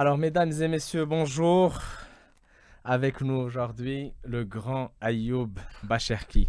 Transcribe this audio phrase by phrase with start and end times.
[0.00, 1.76] Alors, mesdames et messieurs, bonjour.
[2.84, 5.50] Avec nous aujourd'hui, le grand Ayoub
[5.82, 6.48] Bacherki.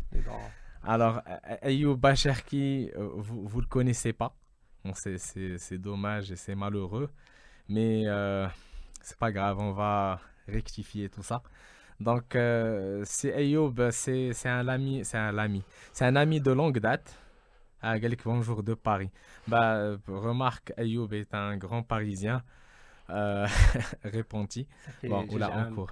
[0.83, 1.24] Alors,
[1.64, 4.35] Ayoub Bacherki, euh, vous ne le connaissez pas.
[4.85, 7.09] Bon, c'est dommage et c'est malheureux.
[7.67, 8.46] Mais euh,
[9.02, 11.41] c'est pas grave, on va rectifier tout ça.
[12.00, 16.77] Donc, euh, c'est Ayoub, c'est un ami, c'est un ami, c'est un ami de longue
[16.77, 17.18] date.
[17.81, 19.09] Ah, bonjour de Paris.
[19.47, 22.43] Bah, remarque, Ayoub est un grand Parisien.
[23.09, 23.47] Euh,
[24.03, 24.67] répondit.
[25.03, 25.89] Bon, là, en cours.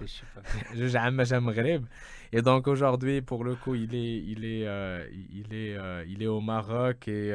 [2.32, 6.22] Et donc aujourd'hui, pour le coup, il est, il est, euh, il est, euh, il
[6.22, 7.32] est au Maroc et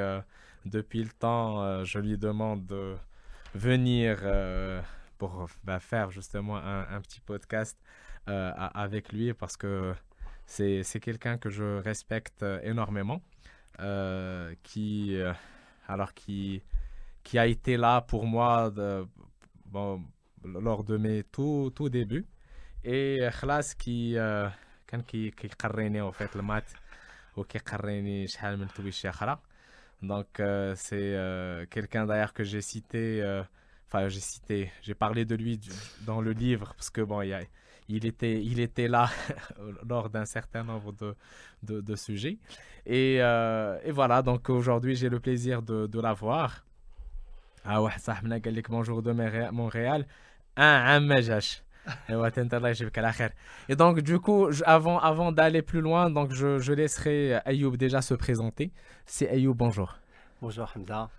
[0.66, 2.96] depuis le temps, je lui demande de
[3.56, 4.20] venir
[5.18, 7.78] pour bah, faire justement un, un petit podcast
[8.28, 9.94] avec lui parce que
[10.46, 13.22] c'est quelqu'un que je respecte énormément,
[14.64, 15.18] qui,
[15.88, 16.62] alors qui,
[17.24, 19.06] qui a été là pour moi de,
[19.73, 20.03] bon,
[20.45, 22.27] lors de mes tout, tout débuts.
[22.85, 24.49] Et Khlas qui, euh,
[25.07, 26.75] qui, qui قريني en fait le maths
[27.37, 29.39] وكيقريني شحال من تويشي اخرى
[30.03, 33.43] donc euh, c'est euh, quelqu'un d'ailleurs que j'ai cité euh,
[33.87, 35.61] enfin j'ai cité j'ai parlé de lui
[36.07, 37.43] dans le livre parce que bon il, y a,
[37.89, 39.11] il était il était là
[39.89, 41.15] lors d'un certain nombre de,
[41.65, 42.39] de, de sujets
[42.87, 43.15] et,
[43.89, 46.65] et voilà donc aujourd'hui j'ai le plaisir de, de l'avoir
[47.66, 49.12] ah ouais, ça m'a dit que bonjour de
[49.52, 50.06] Montréal.
[50.56, 51.64] Un, un majach.
[53.70, 58.02] Et donc, du coup, avant, avant d'aller plus loin, donc je, je laisserai Ayoub déjà
[58.02, 58.72] se présenter.
[59.06, 59.98] C'est Ayoub, bonjour.
[60.42, 61.10] Bonjour Hamza.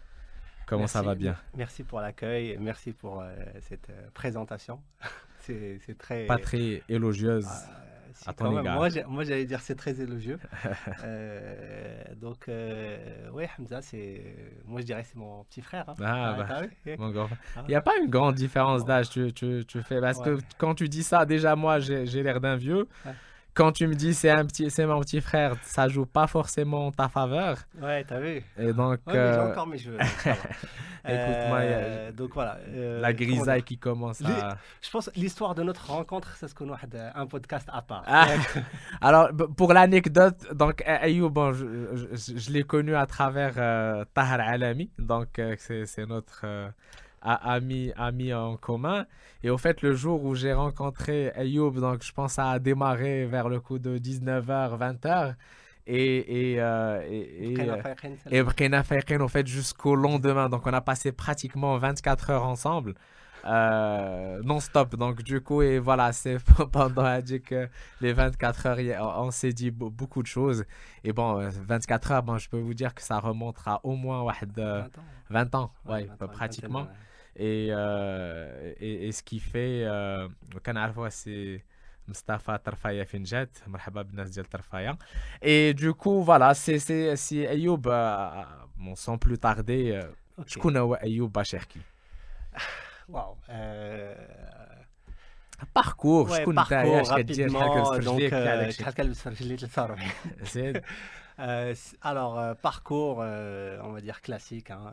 [0.67, 1.37] Comment ça va bien?
[1.57, 4.81] Merci pour l'accueil, merci pour euh, cette euh, présentation.
[5.41, 6.27] c'est très.
[6.27, 7.47] Pas très élogieuse.
[8.27, 8.33] Ah,
[9.09, 10.39] moi, j'allais dire c'est très élogieux.
[11.05, 12.97] Euh, donc, euh,
[13.33, 14.23] oui, Hamza, c'est.
[14.65, 15.89] Moi, je dirais c'est mon petit frère.
[15.89, 15.95] Hein.
[16.03, 17.61] Ah, bah, mon grand ah.
[17.63, 20.01] Il n'y a pas une grande différence d'âge, tu, tu, tu, fais.
[20.01, 22.89] Parce que quand tu dis ça, déjà, moi, j'ai l'air d'un vieux
[23.55, 26.89] quand tu me dis c'est un petit c'est mon petit frère, ça joue pas forcément
[26.89, 27.59] en ta faveur.
[27.81, 28.43] Ouais, t'as vu.
[28.59, 29.35] Et donc ouais, euh...
[29.35, 29.99] j'ai encore mes cheveux.
[31.07, 32.59] Écoute, moi, euh, donc voilà.
[32.69, 34.57] Euh, la grisaille qui commence à.
[34.81, 36.79] Je pense l'histoire de notre rencontre, c'est ce qu'on a
[37.15, 38.05] un podcast à part.
[38.07, 38.27] Ah.
[39.01, 41.67] Alors pour l'anecdote, donc Ayoub, bon, je,
[42.13, 46.45] je, je l'ai connu à travers euh, Tahar Alami, donc euh, c'est notre
[47.25, 49.07] amis, amis en commun.
[49.43, 53.49] Et au fait, le jour où j'ai rencontré Ayoub, donc je pense à démarrer vers
[53.49, 55.35] le coup de 19h, 20h.
[55.87, 58.41] Et, et, euh, et, et,
[59.21, 60.49] en fait, jusqu'au lendemain.
[60.49, 62.95] Donc, on a passé pratiquement 24 heures ensemble.
[63.45, 64.97] Euh, non-stop.
[64.97, 66.39] Donc, du coup, et voilà, c'est
[66.73, 67.19] pendant
[68.01, 70.65] les 24 heures, on s'est dit beaucoup de choses.
[71.03, 74.25] Et bon, 24 heures, bon, je peux vous dire que ça remontera au moins
[75.29, 75.71] 20 ans.
[75.87, 76.85] ouais, pratiquement.
[76.85, 76.89] Et, euh,
[77.36, 77.68] et,
[79.08, 79.88] et, ce qui fait
[80.64, 81.62] كنعرفوها سي
[82.10, 84.98] Mustafa Tarfaya Finjet, مرحبا بالناس ديال Tarfaya.
[85.42, 87.82] Et du coup, voilà, c'est si Ayoub,
[88.78, 90.10] bon, sans plus tarder,
[90.46, 91.80] شكون هو أيوب باشركي؟
[93.10, 93.38] واو
[95.80, 100.00] parcours شكون انت اش كدير شحال كتفرج ليك شحال كلبس في رجلي 43
[100.44, 100.82] زين
[101.40, 104.92] Euh, alors, euh, parcours, euh, on va dire classique, hein,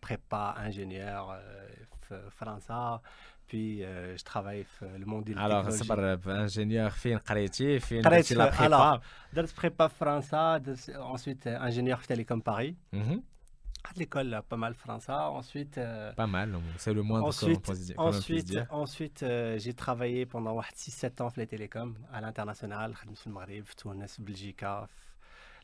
[0.00, 1.38] prépa, ingénieur,
[2.30, 3.00] français,
[3.46, 4.66] puis je travaille
[4.98, 5.90] le monde de Alors, c'est
[6.26, 9.00] ingénieur, fin قريتي fin la prépa Alors,
[9.32, 10.60] درت prépa français,
[11.00, 12.76] ensuite ingénieur télécom Paris.
[12.92, 13.20] Mm
[13.89, 15.11] À l'école, pas mal français.
[15.11, 15.79] Ensuite.
[16.15, 18.67] pas mal, c'est le moins ensuite, qu'on ensuite, dire.
[18.69, 19.25] Ensuite,
[19.57, 24.63] j'ai travaillé pendant 6-7 ans dans les télécoms à l'international, le Maghreb, Tunis, Belgique,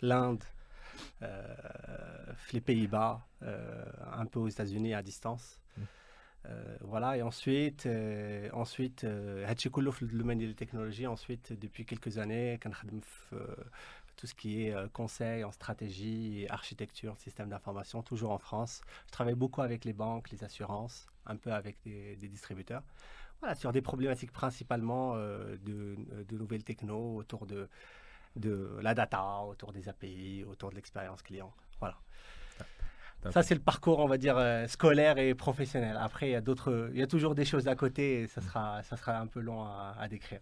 [0.02, 0.44] l'Inde,
[1.22, 1.56] euh,
[2.52, 5.60] les Pays-Bas, euh, un peu aux États-Unis à distance.
[5.78, 5.82] Mm.
[6.46, 11.08] Euh, voilà, et ensuite, euh, ensuite, euh, le domaine des technologies.
[11.08, 12.60] Ensuite, depuis quelques années,
[14.16, 18.82] tout ce qui est conseil en stratégie, architecture, système d'information, toujours en France.
[19.08, 22.84] Je travaille beaucoup avec les banques, les assurances, un peu avec des, distributeurs.
[23.40, 25.98] Voilà, sur des problématiques principalement de,
[26.30, 27.68] de, nouvelles techno autour de
[28.36, 31.54] de la data, autour des API, autour de l'expérience client.
[31.80, 31.98] Voilà.
[33.32, 35.98] Ça, c'est le parcours, on va dire, euh, scolaire et professionnel.
[35.98, 38.42] Après, il y a d'autres, il y a toujours des choses à côté et ça
[38.42, 40.42] sera, ça sera un peu long à, à décrire.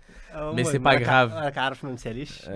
[0.55, 1.33] Mais c'est pas grave.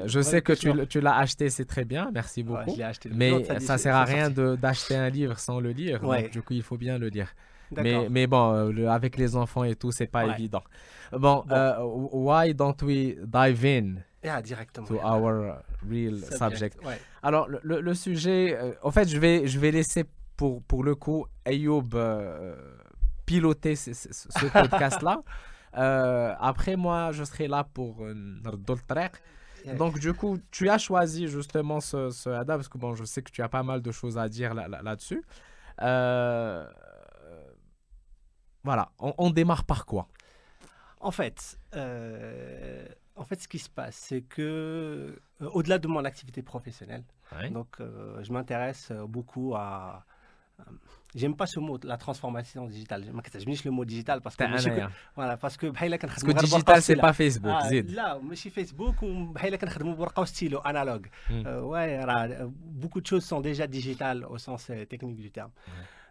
[0.06, 2.75] Je sais que tu, tu l'as acheté, c'est très bien, merci beaucoup.
[3.13, 6.00] mais ça sert à rien d'acheter un livre sans le lire.
[6.01, 7.33] Donc, du coup, il faut bien le lire.
[7.75, 10.63] Mais, mais bon, avec les enfants et tout, c'est pas évident.
[11.12, 11.44] Bon,
[12.12, 14.88] why don't we dive in Yeah, directement.
[14.88, 16.80] To our real subject.
[17.22, 20.04] Alors, le, le, sujet, euh, en fait, je vais, je vais laisser
[20.36, 22.56] pour, pour le coup Ayoub euh,
[23.25, 25.22] piloter ce, ce, podcast-là.
[25.77, 28.06] Euh, après, moi, je serai là pour
[28.57, 28.86] d'autres
[29.77, 33.22] Donc, du coup, tu as choisi justement ce, ce ADA parce que bon, je sais
[33.22, 35.24] que tu as pas mal de choses à dire là-dessus.
[35.80, 36.68] Là,
[38.63, 40.07] voilà, on, on, démarre par quoi?
[41.00, 41.60] En fait,
[43.16, 47.04] en fait, ce qui se passe, c'est que, euh, au-delà de mon activité professionnelle,
[47.51, 50.06] donc euh, je m'intéresse euh, beaucoup à.
[51.15, 53.06] J'aime pas ce mot, la transformation digitale.
[53.06, 54.44] Je dis le mot digital parce que.
[55.15, 55.67] voilà, parce que.
[55.67, 57.51] Parce que digital, c'est pas Facebook.
[57.53, 61.07] Ah, là, je Facebook ou je stylo analogue.
[61.29, 61.45] Hmm.
[61.63, 62.00] ouais,
[62.51, 65.51] beaucoup de choses sont déjà digitales au sens technique du terme.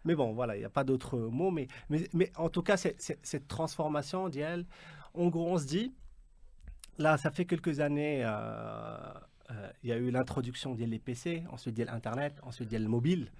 [0.06, 1.50] Mais bon, voilà, il n'y a pas d'autres mots.
[1.50, 4.66] Mais, mais, mais, en tout cas, cette transformation, d'elle,
[5.14, 5.92] en gros, on se dit
[6.98, 8.28] Là, ça fait quelques années, euh,
[9.50, 13.32] euh, il y a eu l'introduction des PC, ensuite de l'Internet, ensuite de le mobile.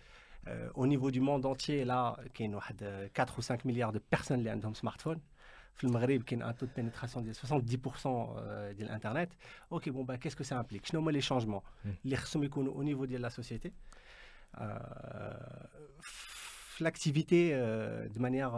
[0.49, 3.99] Euh, au niveau du monde entier, là, il y a 4 ou 5 milliards de
[3.99, 5.21] personnes qui ont un smartphone.
[5.83, 9.31] Le Maghreb, il y a un taux de pénétration de 70% euh, de l'Internet.
[9.71, 10.87] Ok, bon, bah, qu'est-ce que ça implique?
[10.91, 11.65] Je les changements.
[11.85, 11.91] Hmm.
[12.05, 12.69] Les mm.
[12.69, 13.73] au niveau de la société.
[14.61, 14.79] Euh,
[16.81, 18.53] l'activité euh, de manière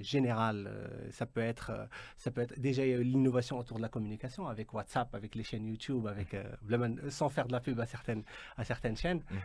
[0.00, 0.70] générale,
[1.10, 1.88] ça peut être,
[2.18, 6.06] ça peut être déjà l'innovation autour de la communication avec WhatsApp, avec les chaînes YouTube,
[6.06, 7.10] hmm.
[7.10, 8.22] sans faire de la pub à certaines
[8.58, 9.22] à certaines chaînes.
[9.30, 9.38] Hmm.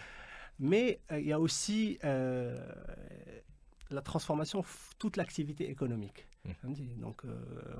[0.59, 4.63] Mais il y a aussi la transformation,
[4.97, 6.25] toute l'activité économique.
[6.45, 7.01] Mmh.
[7.01, 7.23] Donc,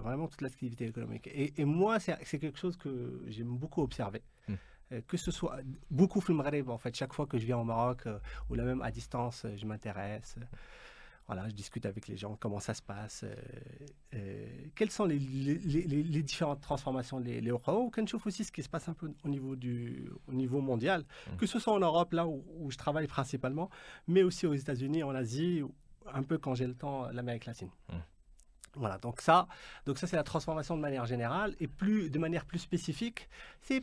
[0.04, 1.28] vraiment toute l'activité économique.
[1.28, 4.22] Et, et moi, c'est quelque chose que j'aime beaucoup observer.
[4.48, 4.54] Mmh.
[4.92, 5.60] Euh, que ce soit
[5.92, 8.18] beaucoup film en fait chaque fois que je viens au Maroc euh,
[8.50, 10.36] ou là même à distance euh, je m'intéresse
[11.30, 13.24] voilà je discute avec les gens comment ça se passe
[14.76, 18.70] quelles sont les, les, les, différentes transformations les les je trouve aussi ce qui se
[18.70, 21.36] passe un peu au niveau du au niveau mondial mmh.
[21.38, 23.70] que ce soit en Europe là où, je travaille principalement
[24.08, 25.62] mais aussi aux États-Unis en Asie
[26.12, 27.98] un peu quand j'ai le temps l'Amérique latine mmh.
[28.76, 29.48] Voilà, donc ça,
[29.86, 33.28] donc ça c'est la transformation de manière générale et plus de manière plus spécifique,
[33.62, 33.82] c'est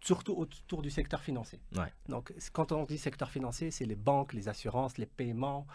[0.00, 1.60] surtout autour du secteur financier.
[2.08, 5.66] Donc, quand on dit secteur financier, c'est les banques, les assurances, les paiements,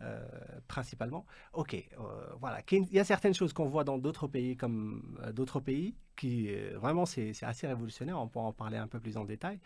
[0.00, 0.24] euh,
[0.68, 1.26] principalement.
[1.52, 2.60] OK, euh, voilà.
[2.70, 6.52] Il y a certaines choses qu'on voit dans d'autres pays comme euh, d'autres pays qui,
[6.74, 8.18] vraiment, c'est assez révolutionnaire.
[8.18, 9.60] On pourra en parler un peu plus en détail.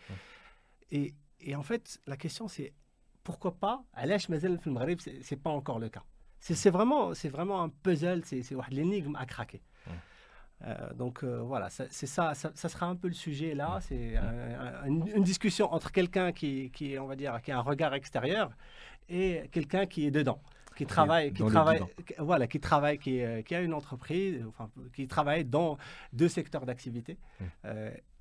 [0.91, 2.73] Et, et, en fait, la question, c'est
[3.23, 4.59] pourquoi pas, l'âge Mazel
[5.21, 6.03] c'est pas encore le cas.
[6.39, 9.61] C'est vraiment, vraiment un puzzle, c'est une énigme à craquer.
[10.65, 13.79] Euh, donc euh, voilà, c'est ça, ça, sera un peu le sujet là.
[13.81, 14.15] C'est
[14.85, 18.51] une, discussion entre quelqu'un qui, qui, on va dire, qui a un regard extérieur
[19.09, 20.39] et quelqu'un qui est dedans,
[20.77, 21.81] qui travaille, qui travaille,
[22.17, 25.77] voilà, qui travaille, qui, euh, qui, a une entreprise, enfin, qui travaille dans
[26.13, 27.17] deux secteurs d'activité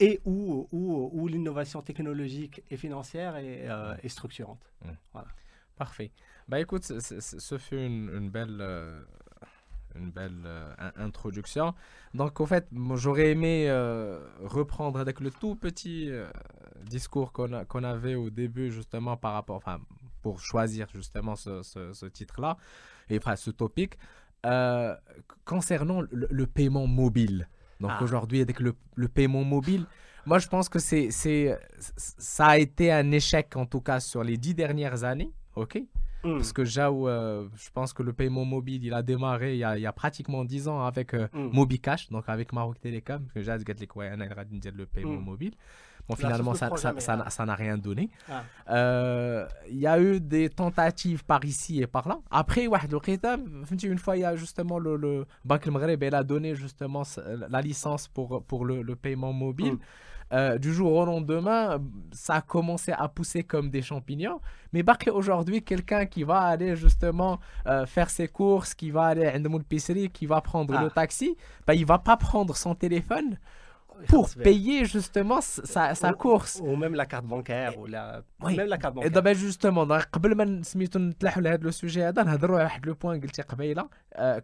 [0.00, 3.68] et où, où, où l'innovation technologique et financière est,
[4.02, 4.72] est structurante.
[5.12, 5.28] Voilà.
[5.76, 6.10] Parfait.
[6.48, 8.60] Bah écoute, ce fut une, une belle
[9.96, 11.74] une belle euh, introduction.
[12.14, 16.28] Donc, au fait, j'aurais aimé euh, reprendre avec le tout petit euh,
[16.84, 19.80] discours qu'on qu'on avait au début, justement, par rapport, enfin,
[20.22, 22.56] pour choisir justement ce, ce, titre-là,
[23.10, 23.98] et enfin, ce topic,
[25.44, 27.48] concernant le, paiement mobile.
[27.80, 28.02] Donc, ah.
[28.02, 29.86] aujourd'hui, avec le, le, paiement mobile,
[30.26, 34.36] moi, je pense que c'est, ça a été un échec, en tout cas, sur les
[34.36, 35.32] dix dernières années.
[35.56, 35.82] OK?
[36.24, 36.36] Mm.
[36.36, 39.64] Parce que Jao, euh, je pense que le paiement mobile, il a démarré il y
[39.64, 41.50] a, il y a pratiquement 10 ans avec euh, mm.
[41.52, 43.26] MobiCash, donc avec Maroc Telecom.
[43.34, 45.24] Parce que dit que le paiement mm.
[45.24, 45.54] mobile.
[46.08, 48.10] Bon, finalement, ça n'a ça, ça, rien donné.
[48.28, 48.42] Ah.
[48.70, 52.18] Euh, il y a eu des tentatives par ici et par là.
[52.28, 57.04] Après, une fois, il y a justement le, le Banque Maghreb, elle a donné justement
[57.48, 59.78] la licence pour, pour le, le paiement mobile.
[60.32, 61.78] Euh, du jour au lendemain,
[62.12, 64.40] ça a commencé à pousser comme des champignons.
[64.72, 69.36] Mais aujourd'hui, quelqu'un qui va aller justement euh, faire ses courses, qui va aller à
[69.36, 69.42] une
[70.08, 70.90] qui va prendre le ah.
[70.90, 71.36] taxi,
[71.66, 73.38] bah, il va pas prendre son téléphone
[74.07, 76.61] pour payer justement sa, sa course.
[76.63, 78.21] Ou même la carte bancaire, ou la...
[78.41, 78.55] Oui.
[78.55, 79.09] même la carte bancaire.
[79.09, 82.93] Et d'abord justement, قبل ما نسميتو نتلاحوا لهذا لو سوجي هذا نهضروا على واحد لو
[82.93, 83.89] بوان قلتي قبيله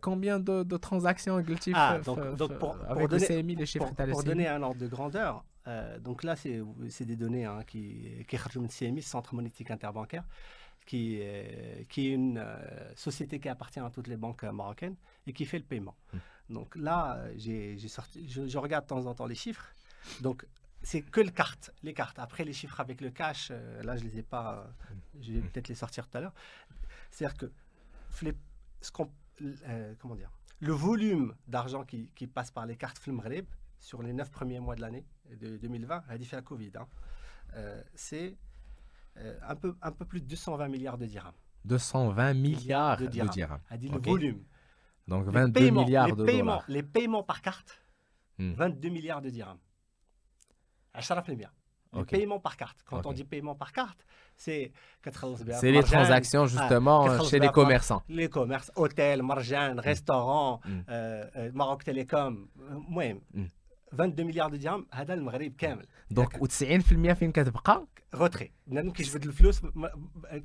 [0.01, 4.07] combien de, de transactions قلتي ah, donc, donc pour, avec pour donner, les chiffres pour,
[4.07, 8.37] pour donner un ordre de grandeur euh, donc là c'est des données hein, qui qui
[8.37, 10.23] خرجوا من CMI Centre monétique interbancaire
[10.85, 11.21] qui,
[11.89, 14.95] qui est une euh, société qui appartient à toutes les banques marocaines
[15.27, 15.95] et qui fait le paiement.
[16.13, 16.17] Hmm.
[16.50, 19.74] Donc là, j'ai sorti, je, regarde de temps en temps les chiffres.
[20.20, 20.46] Donc
[20.82, 22.18] c'est que les cartes, les cartes.
[22.18, 25.40] Après les chiffres avec le cash, euh, là je les ai pas, euh, je vais
[25.40, 26.34] peut-être les sortir tout à l'heure.
[27.10, 27.52] C'est-à-dire que
[28.80, 29.02] ce
[29.42, 33.20] euh, comment dire, le volume d'argent qui, qui, passe par les cartes Film
[33.78, 36.88] sur les neuf premiers mois de l'année de 2020, a fait la Covid, hein,
[37.94, 38.36] c'est
[39.42, 41.34] un, peu, un peu plus de 220 milliards de dirhams.
[41.64, 43.60] 220 milliards de dirhams.
[43.70, 44.42] A dit le volume.
[45.07, 46.65] Donc 22 milliards de paiements, dollars.
[46.67, 47.81] Les paiements par carte,
[48.39, 48.93] 22 hmm.
[48.93, 49.59] milliards de dirhams.
[50.93, 51.49] À les bien.
[51.95, 52.79] Les paiements par carte.
[52.85, 54.71] Quand on dit paiement par carte, c'est
[55.59, 58.01] C'est les transactions ah, justement chez les commerçants.
[58.09, 59.79] Les commerces, hôtels, marjan, hmm.
[59.79, 60.79] restaurants, hmm.
[60.89, 62.47] euh, euh, Maroc Télécom,
[62.99, 63.13] euh,
[63.91, 69.61] 22 milliards de dirhams هذا المغرب كامل دونك و90% فين كتبقى retrait لانه كيجبد الفلوس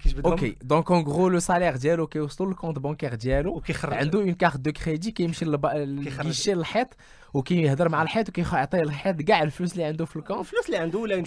[0.03, 4.57] كيجبد اوكي دونك اون غرو لو سالير ديالو كيوصلوا للكونت بانكير ديالو عنده اون كارت
[4.57, 6.89] دو كريدي كيمشي للكيشي للحيط
[7.35, 11.25] وكيهضر مع الحيط وكيعطي الحيط كاع الفلوس اللي عنده في الكونت الفلوس اللي عنده ولا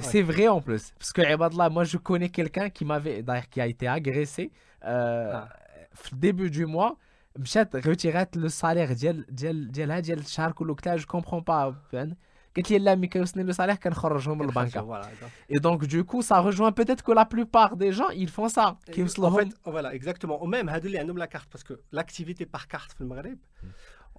[0.00, 3.60] سي فري اون بلوس باسكو عباد الله موا جو كوني كيلكان كي مافي داير كي
[3.60, 4.48] a été agressé
[5.94, 6.90] في الديبي دو موا
[7.36, 11.74] مشات ريتيرات لو سالير ديال ديال ديالها ديال الشهر كله قلت لها جو كومبخون با
[12.56, 14.80] قالت لي لا مي كيوصلني لو سالير كنخرجهم من البنكه
[15.52, 18.76] اي دونك دو كو سا ريجوان بوتيت كو لا بلوبار دي جون يل فون سا
[18.92, 23.38] كيوصلهم فوالا اكزاكتومون وميم هادو اللي عندهم لا كارت باسكو لاكتيفيتي بار كارت في المغرب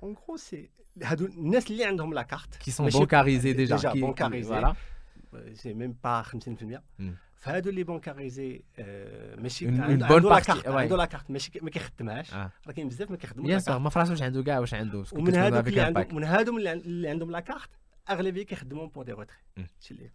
[0.04, 0.70] اون غرو سي
[1.04, 4.76] هادو الناس اللي عندهم لا كارت كي سون بونكاريزي ديجا ديجا بونكاريزي فوالا
[5.54, 6.28] سي ميم با 50%
[7.36, 8.62] فهادو اللي بونكاريزي
[9.38, 13.48] ماشي عنده لا كارت عنده لا كارت ماشي ما كيخدمهاش راه كاين بزاف ما كيخدموش
[13.48, 16.58] بيان سور ما فراسش واش عنده كاع واش عنده ومن هادوك اللي عندهم من هادو
[16.58, 17.70] اللي عندهم لا كارت
[18.10, 20.12] اغلبيه كيخدموا بور دي روتري هادشي اللي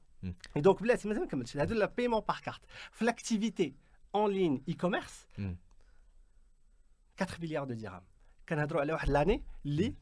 [0.57, 2.61] دونك بلاتي مازال ما كملتش هادو لا بايمون باغ كارت
[2.93, 3.75] في لاكتيفيتي
[4.15, 8.03] اون لين اي كوميرس 4 مليار دو درهم
[8.49, 9.95] كنهضروا على واحد لاني اللي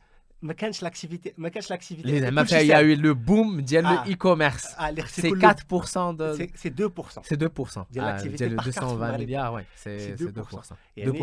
[0.42, 4.14] ما كانش لاكتيفيتي ما كانش لاكتيفيتي زعما فيها يا يو لو بوم ديال لو اي
[4.14, 4.66] كوميرس
[5.06, 10.20] سي 4% دو سي 2% سي 2% ديال لاكتيفيتي ديال 220 مليار وي سي 2%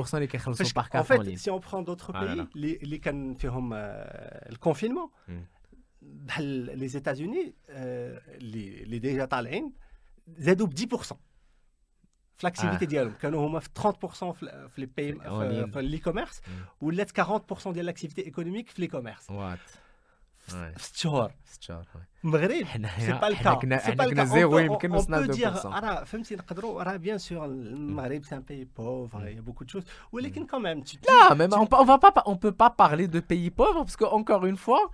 [0.10, 3.74] 2% اللي كيخلصوا بار كارت اون فيت سي اون برون دوطخ بيي اللي كان فيهم
[3.74, 5.10] الكونفينمون
[6.02, 6.46] بحال
[6.80, 9.74] لي زيتازوني اللي اللي ديجا طالعين
[10.28, 11.14] زادوا ب 10%
[12.38, 13.88] في لاكتيفيتي ديالهم كانوا هما في 30%
[14.34, 15.14] في لي باي
[15.72, 16.42] في لي كوميرس
[16.82, 19.60] ولات 40% ديال لاكتيفيتي ايكونوميك في لي كوميرس وات
[20.38, 21.86] في ست شهور ست شهور
[22.24, 22.66] المغرب
[23.00, 27.18] سي با الكا سي با الكا زيرو يمكن نوصلنا 2% راه فهمتي نقدروا راه بيان
[27.18, 31.66] سور المغرب سي ان بي بوفر يا بوكو دو شوز ولكن كمان لا ميم اون
[31.66, 34.88] با با اون بو با بارلي دو بيي بوفر باسكو اونكور اون فوا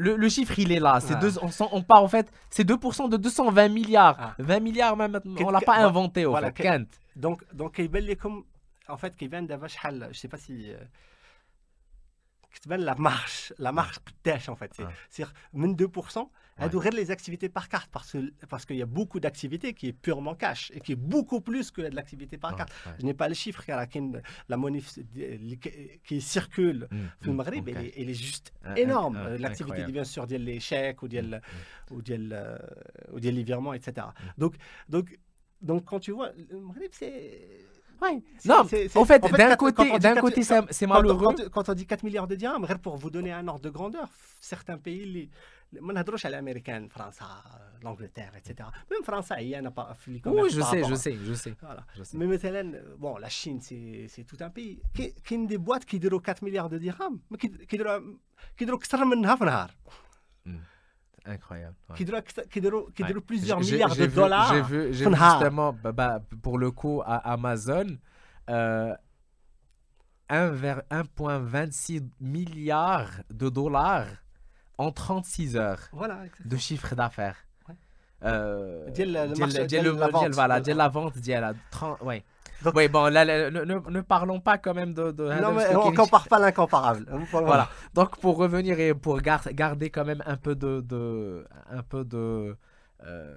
[0.00, 0.98] le, le, chiffre, il est là.
[1.00, 1.20] C'est ah.
[1.20, 4.16] deux, on, on, part en fait, c'est 2% de 220 milliards.
[4.18, 4.34] Ah.
[4.38, 6.62] 20 milliards, même, on ne l'a pas inventé au voilà, fait.
[6.62, 6.88] Kent.
[7.16, 7.78] Donc, donc,
[8.88, 10.72] en fait, Kevin je ne sais pas si.
[10.72, 10.76] Euh,
[12.68, 14.48] la marche, la marche ah.
[14.48, 14.72] en fait.
[14.78, 14.88] Ah.
[15.10, 15.34] C'est-à-dire,
[15.76, 16.28] 2%,
[16.60, 16.90] à ouais.
[16.90, 20.34] les activités par carte parce qu'il parce qu'il y a beaucoup d'activités qui est purement
[20.34, 22.72] cash et qui est beaucoup plus que de l'activité par carte.
[22.98, 23.84] Je n'ai pas le chiffre, car
[24.48, 24.82] la monnaie
[26.04, 29.16] qui circule mmh, hmm, au elle, est, juste ah, ah, énorme.
[29.18, 31.22] Ah, euh, l'activité, bien sûr, des les chèques ou des
[33.12, 34.06] les virements, etc.
[34.38, 34.54] Donc,
[34.88, 35.18] donc,
[35.62, 37.66] donc, quand tu vois, le Maghreb, c'est.
[38.00, 38.22] Ouais.
[38.46, 41.34] Non, en fait, d'un côté, d'un côté, c'est malheureux.
[41.52, 44.08] Quand, on dit 4 milliards de dirhams, pour vous donner un ordre de grandeur,
[44.40, 45.28] certains pays,
[45.71, 47.43] ما نهضروش على الامريكان فرنسا
[47.83, 51.55] لانجلتير ايتترا ميم فرنسا هي انا في لي وي جو سي جو سي
[51.95, 54.81] جو سي مي مثلا بون لا شين سي سي توت ان بي
[55.25, 58.17] كاين دي بواط كيديروا 4 مليار دو درهم كيديروا
[58.57, 59.71] كيديروا اكثر منها في نهار
[61.27, 61.95] incroyable.
[61.95, 66.71] كيديروا كيديروا كيديروا plusieurs milliards de dollars j'ai vu j'ai vu justement bah, pour le
[66.71, 67.87] coup à Amazon
[68.49, 68.95] euh,
[70.29, 74.07] 1,26 milliards de dollars
[74.80, 75.90] en 36 heures
[76.44, 77.36] de chiffre d'affaires.
[77.68, 77.74] Ouais.
[78.24, 81.52] Euh, la vente, voilà, la vente, la
[82.74, 85.12] oui, bon, ne, parlons pas quand même de.
[85.40, 87.06] non, mais on ne compare pas l'incomparable.
[87.10, 87.68] Hein, voilà.
[87.94, 90.80] Donc, pour revenir et pour garder quand même un peu de.
[90.80, 92.56] de un peu de.
[93.04, 93.34] Euh,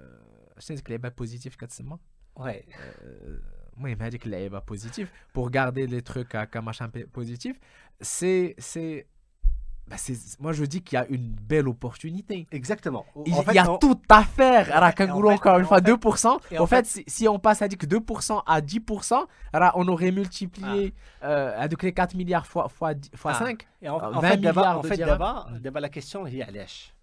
[0.58, 2.00] c'est que les positif, quasiment.
[2.36, 2.66] Ouais.
[3.80, 7.58] Oui, mais avec les positif, pour garder les trucs à, à machin positif,
[8.00, 8.54] c'est
[9.86, 9.96] bah,
[10.40, 12.46] moi je dis qu'il y a une belle opportunité.
[12.50, 13.04] Exactement.
[13.26, 14.74] Il, y a tout à faire.
[14.74, 14.90] Alors,
[15.30, 16.58] encore une fois, 2%.
[16.58, 20.94] En, fait, si, on passe à dire que 2% à 10%, alors on aurait multiplié
[21.20, 21.26] ah.
[21.28, 23.62] euh, les 4 milliards fois, fois, fois 5.
[23.62, 23.84] Ah.
[23.84, 26.94] Et en, 20 fait, milliards en fait, d'abord, la question est Alèche.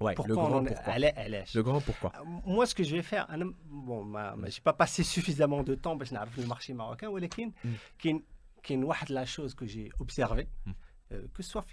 [0.00, 0.94] Ouais, pourquoi le grand pourquoi.
[0.98, 2.12] Le grand pourquoi.
[2.16, 3.28] Euh, moi, ce que je vais faire,
[3.66, 4.06] bon,
[4.36, 8.72] je n'ai pas passé suffisamment de temps pour savoir le marché marocain, mais il y
[8.72, 10.48] a une chose que j'ai observée.
[10.64, 10.70] Mm.
[11.11, 11.65] Euh, que ce soit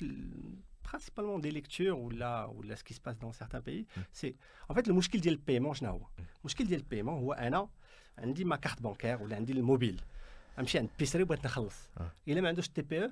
[0.82, 4.00] principalement des lectures ou là, ou là ce qui se passe dans certains pays, mm.
[4.12, 4.34] c'est
[4.68, 5.90] en fait le mouchkil le paiement, je n'ai
[6.44, 7.68] مشكل ديال البيمون هو انا
[8.18, 10.00] عندي ما كارت بانكير ولا عندي الموبيل
[10.58, 11.90] نمشي عند بيسري بغيت نخلص
[12.28, 13.10] الا ما عندوش تي بي او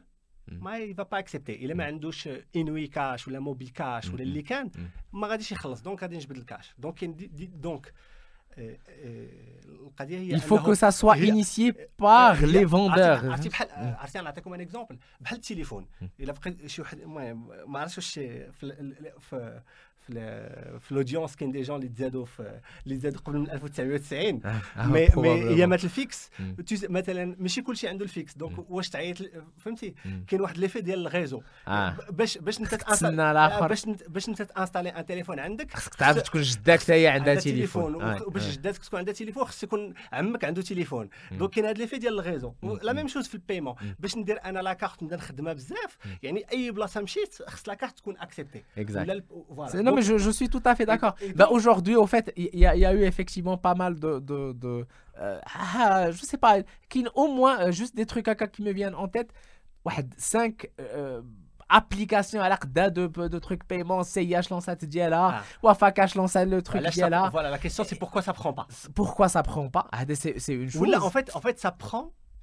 [0.49, 4.71] ما يفا با اكسبتي الا ما عندوش انوي كاش ولا موبيل كاش ولا اللي كان
[5.13, 7.93] ما غاديش يخلص دونك غادي نجبد الكاش دونك دونك
[10.37, 13.25] Il faut que ça soit initié par les vendeurs.
[13.25, 15.87] عرفتي بحال عرفتي نعطيكم ان اكزومبل بحال التليفون
[16.21, 16.99] الا بقيت شي واحد
[17.67, 18.15] ما عرفتش واش
[19.19, 19.61] في
[20.80, 24.42] في الاودينس كاين دي جون اللي تزادوا في اللي تزادوا قبل من 1990
[24.78, 26.30] مي مي ايامات الفيكس
[26.84, 29.18] مثلا ماشي كلشي عنده الفيكس دونك واش تعيط
[29.58, 29.96] فهمتي
[30.28, 31.42] كاين واحد ليفي ديال الغيزو
[32.10, 32.76] باش باش انت
[33.68, 37.96] باش باش انت تانستالي ان تليفون عندك خصك تعرف تكون جداك حتى هي عندها تليفون
[37.96, 42.14] وباش جداتك تكون عندها تليفون خص يكون عمك عنده تليفون دونك كاين هاد ليفي ديال
[42.14, 46.46] الغيزو لا ميم شوز في البيمون باش ندير أنا لا كارت نبدا نخدمها بزاف يعني
[46.52, 48.64] اي بلاصه مشيت خص لا كارت تكون اكسبتي
[49.56, 51.16] فوالا je, suis tout à fait d'accord.
[51.36, 54.20] Ben, Aujourd'hui, au fait, il y, a eu effectivement pas mal de.
[54.20, 54.86] de, de
[55.20, 56.58] euh, ah, je sais pas,
[56.90, 59.32] qui, au moins, euh, juste des trucs qui me viennent en tête.
[59.86, 61.22] Ouais, 5 euh,
[61.70, 66.62] applications à l'arc de, de trucs paiement, CIH lance cette là, ou Afakash lance le
[66.62, 67.30] truc là.
[67.32, 68.68] Voilà, la question c'est pourquoi ça prend pas?
[68.94, 69.88] Pourquoi ça prend pas?
[69.92, 70.96] Ah, C'est une chose.
[70.96, 72.12] en fait, en fait, ça prend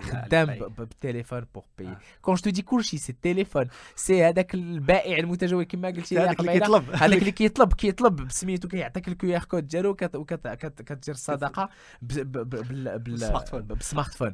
[0.00, 0.46] خدام
[0.78, 1.88] بالتليفون بور بي
[2.22, 6.90] كون جو تي كلشي سي التليفون سي هذاك البائع المتجول كما قلتي هذاك اللي كيطلب.
[6.90, 11.68] هذاك اللي كيطلب كيطلب بسميتو كيعطيك الكيو آر كود ديالو كتدير الصدقه
[12.02, 14.32] بالسمارت فون بالسمارت فون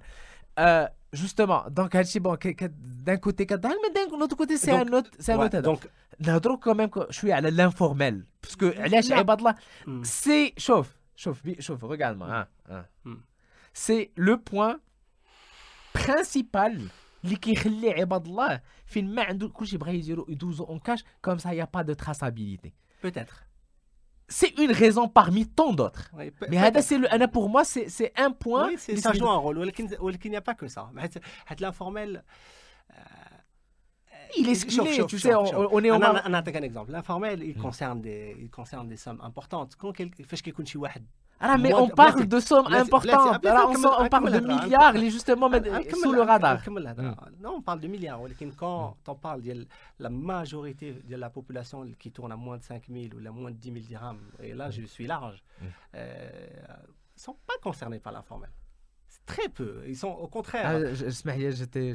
[1.15, 2.39] جوستومون دونك هادشي بون
[2.79, 6.57] دان كوتي كضحك مي دان نوت كوتي سي ان نوت سي ان نوت دونك نهضروا
[6.57, 9.55] كوميم شوية على لانفورميل باسكو علاش عباد الله؟
[10.03, 12.89] سي شوف شوف شوف ريغارد ما ها
[13.76, 14.80] c'est le point
[15.94, 16.92] principal
[17.24, 21.52] اللي كيخلي عباد الله فين ما عنده كلشي بغا يديرو يدوزو اون كاش كوم سا
[21.52, 22.74] يا با دو تراسابيليتي
[23.06, 23.36] peut-être
[24.30, 27.90] c'est une raison parmi tant d'autres oui, mais هذا c'est le انا pour moi c'est
[27.90, 30.68] c'est un point oui, c'est ça joue un rôle ولكن ولكن n'y a pas que
[30.68, 32.24] ça حيت حيت l'informel
[34.38, 35.96] il est exclu, tu sais, on, on est en...
[35.96, 40.42] انا نعطيك un exemple l'informel il concerne des il concerne des sommes importantes quand فاش
[40.42, 40.66] كيكون
[41.39, 43.45] alors, mais on parle de sommes importantes.
[43.45, 45.51] on, parle de milliards, les justement
[46.03, 46.63] sous le radar.
[47.41, 48.21] Non, on parle de milliards.
[48.57, 49.67] Quand on parle de
[49.99, 53.51] la majorité de la population qui tourne à moins de 5 000 ou à moins
[53.51, 55.43] de 10 000 dirhams, et là, je suis large,
[55.95, 56.31] euh,
[57.17, 58.51] ils ne sont pas concernés par l'informel.
[59.09, 59.83] C'est très peu.
[59.87, 60.95] Ils sont au contraire.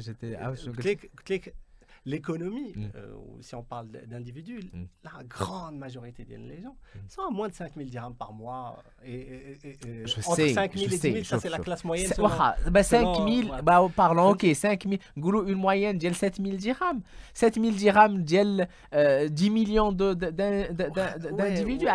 [2.04, 2.90] L'économie, mm.
[2.96, 4.84] euh, si on parle d'individus, mm.
[5.04, 6.98] la grande majorité des gens mm.
[7.08, 8.82] sont à moins de 5 000 dirhams par mois.
[9.04, 9.56] Et,
[10.04, 12.10] je entre sais, 5 000 et 10 000, ça c'est la classe moyenne.
[12.12, 12.28] Selon,
[12.70, 13.62] bah, 5 000, ouais.
[13.62, 14.84] bah, parlons, ok, 5
[15.16, 17.02] 000, une moyenne de 7 000 dirhams.
[17.34, 21.86] 7 000 dirhams de euh, 10 millions d'individus.
[21.86, 21.92] Ouais,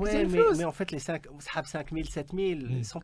[0.00, 3.02] ouais, mais, mais en fait, les 5, 5 000, 7 000, sont,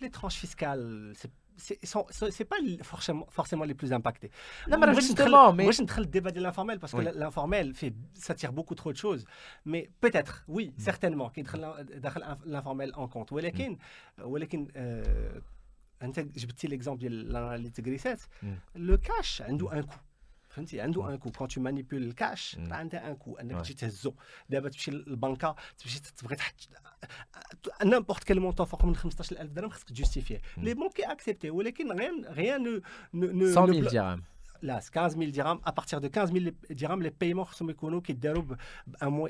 [0.00, 4.30] les tranches fiscales, c'est c'est pas forcément, forcément les plus impactés.
[4.68, 5.64] Non, mais justement, mais...
[5.64, 7.06] Moi, je le débat de l'informel parce que oui.
[7.14, 7.72] l'informel,
[8.14, 9.24] ça tire beaucoup trop de choses.
[9.64, 10.80] Mais peut-être, oui, mm.
[10.80, 11.46] certainement, qu'il
[12.44, 13.32] l'informel en compte.
[13.32, 13.76] Mais, mm.
[14.18, 14.24] Euh,
[14.76, 18.28] euh, j'ai l'exemple de l'analyse de Grissette.
[18.42, 18.48] Mm.
[18.76, 20.00] Le cash a un coût.
[20.55, 24.13] فهمتي عنده ان كو كون تو مانيبول الكاش راه عندها ان كو انك تجي تهزو
[24.49, 26.69] دابا تمشي للبنكه تمشي تبغي تحط
[27.83, 32.57] نيمبورت كيل مونطون فوق من 15000 درهم خصك تجوستيفيه لي بونكي اكسبتي ولكن غير غير
[32.57, 32.81] نو
[33.13, 34.23] نو 100000 درهم
[34.63, 35.59] Là, 15 000 dirhams.
[35.65, 38.57] À partir de 15 000 dirhams, les paiements sont méconnus qui déroulent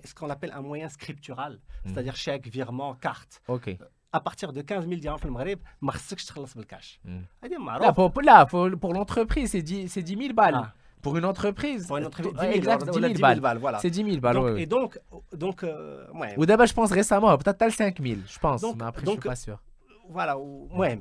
[0.04, 3.42] ce qu'on appelle un moyen scriptural, c'est-à-dire chèque, virement, carte.
[3.48, 3.78] Ok.
[4.14, 7.00] à partir de 15 000 dirhams في المغرب ما خصكش تخلص بالكاش
[7.44, 10.74] هذه معروف لا pour, pour l'entreprise c'est 10 c'est 10 000 balles ah.
[11.03, 13.59] Pour une entreprise Pour une entreprise, 10 000, exact, 10 000, 10 000 balles.
[13.59, 13.79] voilà.
[13.79, 14.63] C'est 10 000 balles, donc, ouais.
[14.63, 14.99] Et donc,
[15.33, 16.35] donc euh, ouais.
[16.37, 19.03] Ou d'abord, je pense récemment, peut-être t'as le 5 000, je pense, donc, mais après,
[19.03, 19.63] donc, je suis pas sûr.
[20.09, 20.99] Voilà, ouais.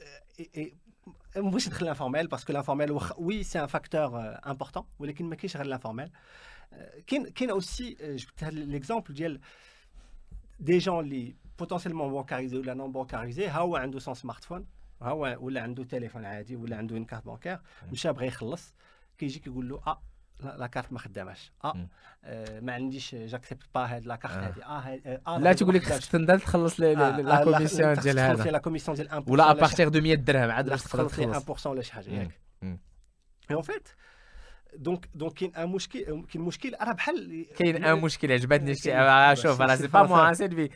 [0.00, 0.04] Euh,
[0.38, 0.74] et,
[1.36, 5.22] et moi, je l'informel parce que l'informel, oui, c'est un facteur euh, important, mais qui
[5.22, 6.10] ne l'informel.
[6.72, 9.12] Euh, qui aussi, euh, je vais l'exemple
[10.58, 11.02] des gens
[11.56, 14.64] potentiellement bancarisés ou non bancarisés, ont un hein, de son smartphone.
[15.02, 17.58] ها هو ولا عنده تليفون عادي ولا عنده carte bancaire
[17.92, 18.74] مشى بغى يخلص
[19.18, 20.02] كيجي كيقول له آه
[20.40, 21.52] لا كارت ما خداماش.
[21.64, 21.88] آه.
[22.24, 24.48] آه، ما عنديش جاكسبت با هاد لا كارت آه.
[24.48, 24.64] هادي.
[24.64, 28.50] آه آه لا تقول لك خصك تنزل تخلص لا كوميسيون ديال هذا.
[28.50, 31.64] لا كوميسيون ديال 1% ولا ابارتيغ دو 100 درهم عاد باش تقدر تخلص لي تخلص
[31.64, 32.10] 1% ولا شي حاجة.
[32.10, 32.40] ياك.
[33.50, 33.88] اون فيت
[34.74, 39.60] دونك دونك كاين ان مشكل كاين مشكل راه بحال كاين ان مشكل عجبتني آه، شوف
[39.60, 40.02] راه سي با.
[40.02, 40.70] موا سيلفي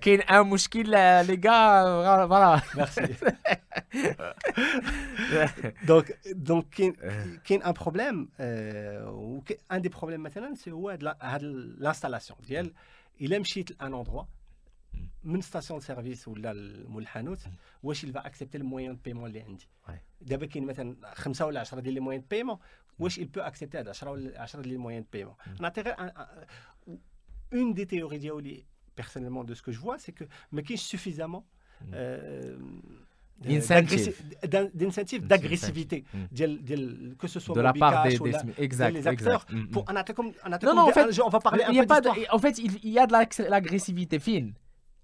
[0.00, 3.14] كاين ان مشكل لي غا فوالا ميرسي
[5.84, 6.92] دونك دونك كاين
[7.44, 8.28] كاين ان بروبليم
[9.72, 11.42] ان دي بروبليم مثلا سي هو هاد لا- هاد
[11.78, 12.72] لانستالاسيون ديال
[13.20, 14.24] الا مشيت لأن اندروا
[15.24, 16.52] من ستاسيون سيرفيس ولا
[16.88, 17.38] مول الحانوت
[17.82, 18.06] واش
[18.60, 19.68] le moyen de paiement اللي عندي.
[20.20, 22.58] دابا كاين مثلا خمسه ولا 10 ديال لي موين دو
[22.98, 23.84] Wesh, il peut accepter à
[24.64, 25.36] les moyens de paiement.
[25.60, 25.64] Mm.
[25.64, 25.96] Intérêt
[27.52, 30.74] une des théories diaoli personnellement de ce que je vois, c'est que mais qu'il y
[30.74, 31.44] ait suffisamment
[31.80, 31.84] mm.
[31.94, 32.56] euh,
[33.46, 33.60] euh
[35.18, 37.14] d'agressivité, mm.
[37.18, 39.44] que ce soit de la part des, des, acteurs.
[39.72, 42.58] Pour, en attaquant, non, non, en fait, on va parler y a pas En fait,
[42.58, 43.12] il y a de
[43.50, 44.54] l'agressivité fine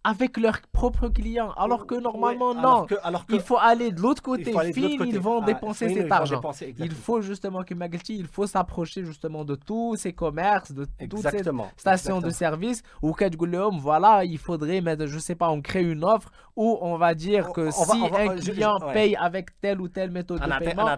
[0.03, 2.87] avec leurs propres clients, alors que normalement, non.
[3.29, 4.53] Il faut aller de l'autre côté.
[4.77, 6.41] Ils vont dépenser cet argent.
[6.79, 11.29] Il faut justement que Magalti, il faut s'approcher justement de tous ces commerces, de toutes
[11.29, 11.43] ces
[11.77, 12.83] stations de service.
[13.03, 16.97] Ou Kajgouleum, voilà, il faudrait, mais je sais pas, on crée une offre où on
[16.97, 20.89] va dire que si un client paye avec telle ou telle méthode de paiement,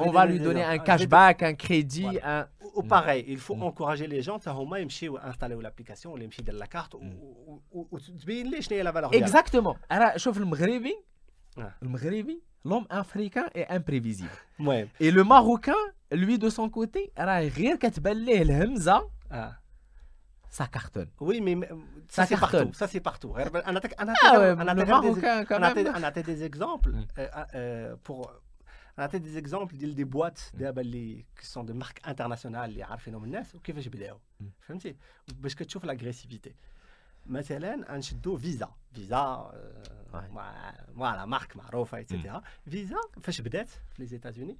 [0.00, 2.18] on, va lui donner un cashback, un crédit.
[2.24, 2.46] Un...
[2.74, 3.62] Ou pareil, il faut mm.
[3.64, 7.88] encourager les gens à installer l'application, ou la carte, ou mm.
[8.31, 9.75] كارت وتبين ليه شنو هي لا فالور Exactement.
[9.93, 10.95] Alors, شوف المغربي
[11.57, 11.61] Ah.
[11.83, 14.37] المغربي l'homme africain est imprévisible.
[14.59, 15.81] المهم Et le marocain,
[16.11, 19.57] lui de son côté, راه غير كتبان ليه الهمزه اه
[20.57, 21.07] ça cartonne.
[21.21, 21.69] وي مي Ça
[22.23, 22.73] ça c'est partout cartonne.
[22.73, 25.49] ça c'est partout غير انا نعطيك انا Ah ouais, انا le نعطيك غير des- marocain
[25.49, 25.77] quand انا même.
[25.77, 27.19] نعطي- انا نعطي des exemples Mm.
[27.19, 31.73] euh, euh, pour انا نعطي des exemples ديال دي بواط دابا اللي qui sont de
[31.83, 34.45] marques internationales اللي عارفينهم الناس وكيفاش بداو Mm.
[37.26, 38.68] مثلا نشدو فيزا.
[38.94, 39.52] فيزا
[40.12, 40.14] Ouais.
[40.96, 44.58] فوالا مارك معروفة ايتترا فيزا فاش بدات في لي زيتازوني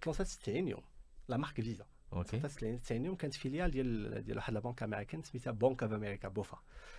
[0.00, 0.82] تلونسات 60 يوم.
[1.28, 1.86] لا مارك فيزا.
[2.12, 2.36] Ok,
[2.82, 6.58] 90 يوم كانت فيليال ديال ديال واحد لا بنك أمريكان سميتها بنك اوف أمريكا بوفا.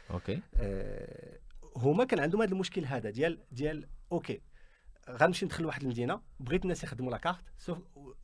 [0.09, 0.31] ok.
[0.55, 1.39] آه،
[1.75, 4.41] هما كان عندهم هذا المشكل هذا ديال ديال أوكي
[5.09, 7.77] غنمشي ندخل لواحد المدينة بغيت الناس يخدموا لا كارت سوف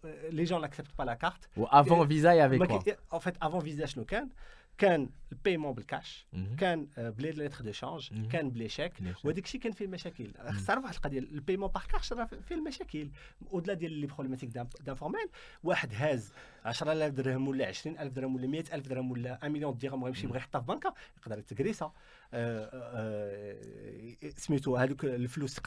[0.03, 4.05] لي جون ناكسبت با لا كارت il y avait quoi ان فيت افون فيزا شنو
[4.05, 4.29] كان
[4.77, 6.59] كان البيمون بالكاش Mhm.
[6.59, 8.09] كان آه، بلي ليتر دو شانج.
[8.31, 8.93] كان بلي شيك.
[9.23, 10.31] وهذاك الشيء كان فيه مشاكل.
[10.67, 13.09] تعرف واحد القضية البيمون باغ كاش راه فيه المشاكل.
[13.53, 14.49] اودلا ديال لي بروبليماتيك
[14.85, 15.27] دانفورميل
[15.63, 16.33] واحد هاز
[16.65, 20.61] 10000 درهم ولا 20000 درهم ولا 100000 درهم ولا 1 مليون درهم ويمشي يبغي يحطها
[20.61, 21.93] في بنكة يقدر يتكريسها
[22.33, 25.59] آه، آه، سميتو هذوك الفلوس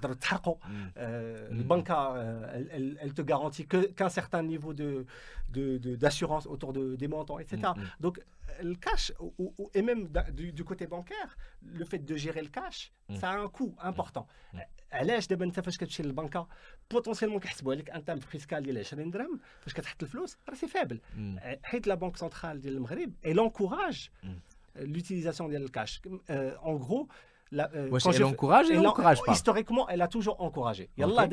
[1.58, 5.04] le banque, euh, elle, te garantit que- qu'un certain niveau de-
[5.56, 7.56] de- de- d'assurance autour de, des montants, etc.
[8.04, 8.22] Donc, euh,
[8.71, 11.31] le cash, ou- ou- ou- et même da- du, du côté bancaire,
[11.79, 12.79] le fait de gérer le cash,
[13.09, 13.15] Mm.
[13.21, 14.25] ça a un coût important.
[14.53, 14.59] Mm.
[14.91, 16.47] علاش دابا انت فاش كتمشي للبنكه
[16.91, 20.99] بوتونسيالمون كيحسبوا عليك ان تام فيسكال ديال 20 درهم فاش كتحط الفلوس راه سي فابل
[21.15, 21.19] Mm.
[21.65, 24.27] حيت لا بنك سنترال ديال المغرب elle encourage Mm.
[24.79, 26.01] l'utilisation ديال الكاش
[26.63, 27.07] en gros
[27.51, 29.31] la, euh, Wesh, quand elle j'ai fait- encourage et elle elle en- encourage pas.
[29.37, 30.83] Historiquement, elle a toujours encouragé.
[30.97, 31.29] Yallah, Ok.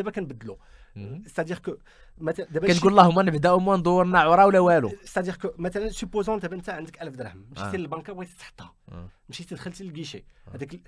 [2.17, 6.55] مثلا- دابا كتقول اللهم نبداو ما ندورنا عورا ولا والو؟ C'est-à-dire que مثلا سوبوزون دابا
[6.55, 7.61] أنت عندك 1000 درهم آه.
[7.61, 8.73] مشيتي للبنكه بغيتي تحطها.
[8.91, 9.09] آه.
[9.29, 10.81] مشيتي دخلتي للكيشي هذاك ال-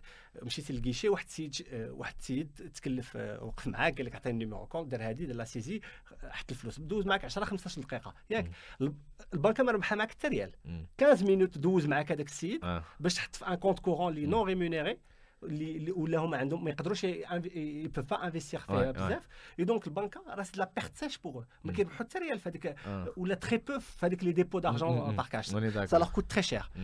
[0.44, 4.66] مشيتي للكيشي واحد السيد آه، واحد السيد تكلف آه، وقف معاك قال لك عطيني النيميرو
[4.66, 5.82] كونت دار هذه دار لا سيزي
[6.24, 8.14] آه، حط الفلوس دوز معاك 10 15 دقيقة.
[8.30, 8.52] ياك.
[8.82, 8.98] الب-
[9.34, 10.52] البنكه ما ربحها معاك حتى ريال.
[10.66, 10.70] Mm.
[11.02, 12.82] 15 مينوت دوز معاك هذاك السيد.
[13.00, 14.98] باش تحط في ان كونت كورون اللي نون ريمونيري
[15.43, 18.97] اللي اللي- ولا هما عندهم ما يقدروش يبوف با انفستيغ Ouais, فيها ouais.
[18.97, 21.77] بزاف اي دونك البنكه راه سي لا بيرت سيش بوغ ما Mm.
[21.77, 22.89] كيربحوا حتى ريال في هذيك Ah.
[23.19, 25.17] ولا تري بو في هذيك لي ديبو Mm, mm, دارجون mm.
[25.17, 25.99] بار كاش On est ça d'accord.
[25.99, 26.71] leur coûte très cher.
[26.77, 26.81] Mm.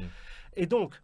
[0.62, 0.94] Et donc,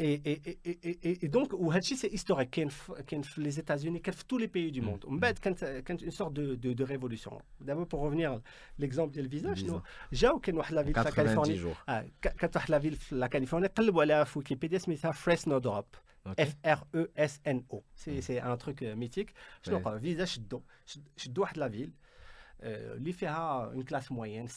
[0.00, 3.54] et, et, et, et, et, et donc, وهادشي c'est historique كاين في كاين في les
[3.56, 4.84] États-Unis كاين في tous les pays du Mm.
[4.88, 5.04] monde.
[5.04, 7.32] ومن بعد كانت كانت une sorte de de, de révolution.
[7.60, 8.40] D'abord pour revenir
[8.82, 11.76] l'exemple ديال الفيزا شنو جاو كاين واحد لا فيل في 90 كاليفورنيا jours.
[11.88, 13.68] آه ك- كانت واحد لا فيل في لا كاليفورنيا
[16.25, 19.75] اف ار أو اس ان أو سي ان تروك ميتيك شنو.
[19.85, 21.93] قال فيزا شدوا شد- شدوا واحد لا فيل
[22.61, 24.51] اللي فيها اون كلاس موين 60%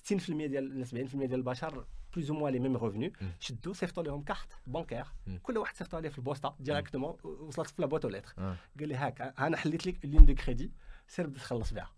[0.46, 0.92] ديال 70%
[1.26, 5.04] ديال البشر بلوز أو موان لي ميم ريفوني شدوا صيفطوا لهم كارت بانكير
[5.42, 8.34] كل واحد صيفطوا عليه في البوسطه ديريكتومون وصلت في لابوات ليتر
[8.78, 10.72] قال لي هاك أنا حليت لك لين دو كريدي
[11.06, 11.90] سير بدا تخلص بها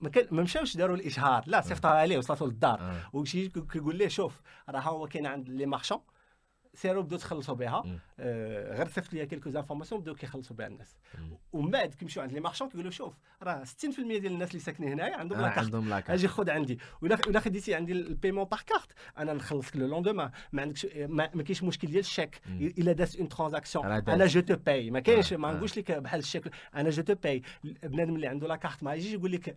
[0.00, 2.80] ما كان ما مشاوش داروا الاشهار لا صيفطوها عليه وصلتوا للدار
[3.12, 5.98] وشي كيقول ليه شوف راه هو كاين عند لي مارشون
[6.74, 7.84] سيروا بداو تخلصوا بها.
[8.20, 10.96] آه غير صيفط لي كيلكو انفورماسيون بداو كيخلصوا بها الناس.
[11.52, 15.16] ومن بعد كيمشيو عند لي مارشون كيقولوا شوف راه 60% ديال الناس اللي ساكنين هنايا
[15.16, 15.66] عندهم لا كارت.
[16.14, 16.78] أجي خذ عندي.
[17.02, 21.42] ولا ولا خديتي عندي البيمون باغ كارت أنا نخلصك لو لوندومان ما عندكش ما, ما
[21.42, 22.40] كاينش مشكل ديال الشيك.
[22.48, 26.50] إلا دازت اون ترانزاكسيون أنا جو تو باي ما كاينش ما نقولش لك بحال الشيك.
[26.74, 27.42] أنا جو تو باي
[27.82, 29.56] بنادم اللي عنده لا كارت ما يجيش يقول لك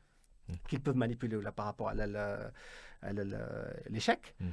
[0.67, 1.93] qu'ils peuvent manipuler là, par rapport à
[3.89, 4.35] l'échec.
[4.39, 4.49] Mm.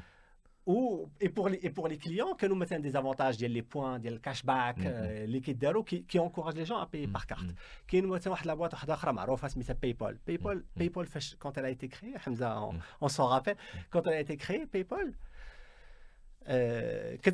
[0.66, 3.98] Ou, et, pour les, et pour les clients, que nous mettons des avantages, des points,
[3.98, 4.86] des cashback, mm, mm.
[4.86, 7.48] euh, qui, qui encouragent les gens à payer par carte.
[7.86, 10.18] Qui nous mettons la boîte de PayPal.
[10.26, 11.06] PayPal, PayPal
[11.38, 13.56] quand elle a été créée, Hamza, on, on s'en rappelle,
[13.88, 15.14] quand elle a été créée, PayPal,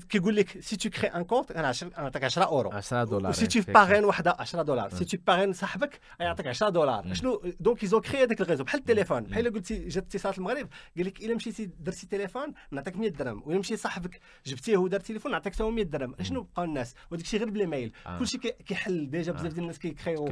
[0.09, 2.70] كيقول لك سي تو كري ان كونت أنا نعطيك 10 أورو.
[2.72, 4.90] 10 دولار سي تو باغين وحده 10 دولار.
[4.90, 7.14] سي تو باغين صاحبك يعطيك 10 دولار.
[7.14, 9.22] شنو؟ دونك ايزو كري هذاك الغيزو بحال التليفون.
[9.22, 13.42] بحال قلتي جات اتصالات المغرب قال لك إلا مشيتي درتي تليفون نعطيك 100 درهم.
[13.46, 16.14] ولا مشي صاحبك جبتيه ودار تليفون نعطيك حتى 100 درهم.
[16.22, 20.24] شنو بقاو الناس؟ وداك الشيء غير بلي ميل كلشي كيحل ديجا بزاف ديال الناس كيكريو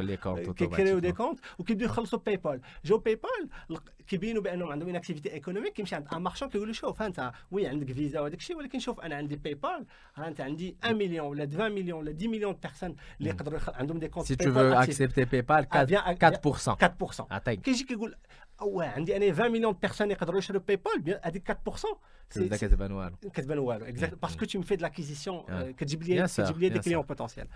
[0.52, 5.33] كيكريو دي كونت وكيبداو يخلصوا باي بال جو باي بال كيبينوا بانهم عندهم اون اكتيفيتي
[5.33, 8.79] ايكونوميك كيمشي عند ان مارشون كيقول له شوف انت وي عندك فيزا وهذاك الشيء ولكن
[8.79, 9.85] شوف انا عندي باي بال
[10.17, 14.07] انت عندي 1 مليون ولا 20 مليون ولا 10 مليون بيرسون اللي يقدروا عندهم دي
[14.07, 18.15] كونت سي تو فو اكسبتي باي بال 4% 4% كيجي كيقول
[18.61, 21.55] واه عندي انا 20 مليون بيرسون يقدروا يشروا باي بال هذيك 4%
[22.29, 26.57] كتبان كتبان والو كتبان والو اكزاكت باسكو tu me fais de l'acquisition كتجيب لي كتجيب
[26.57, 27.47] لي des clients potentiels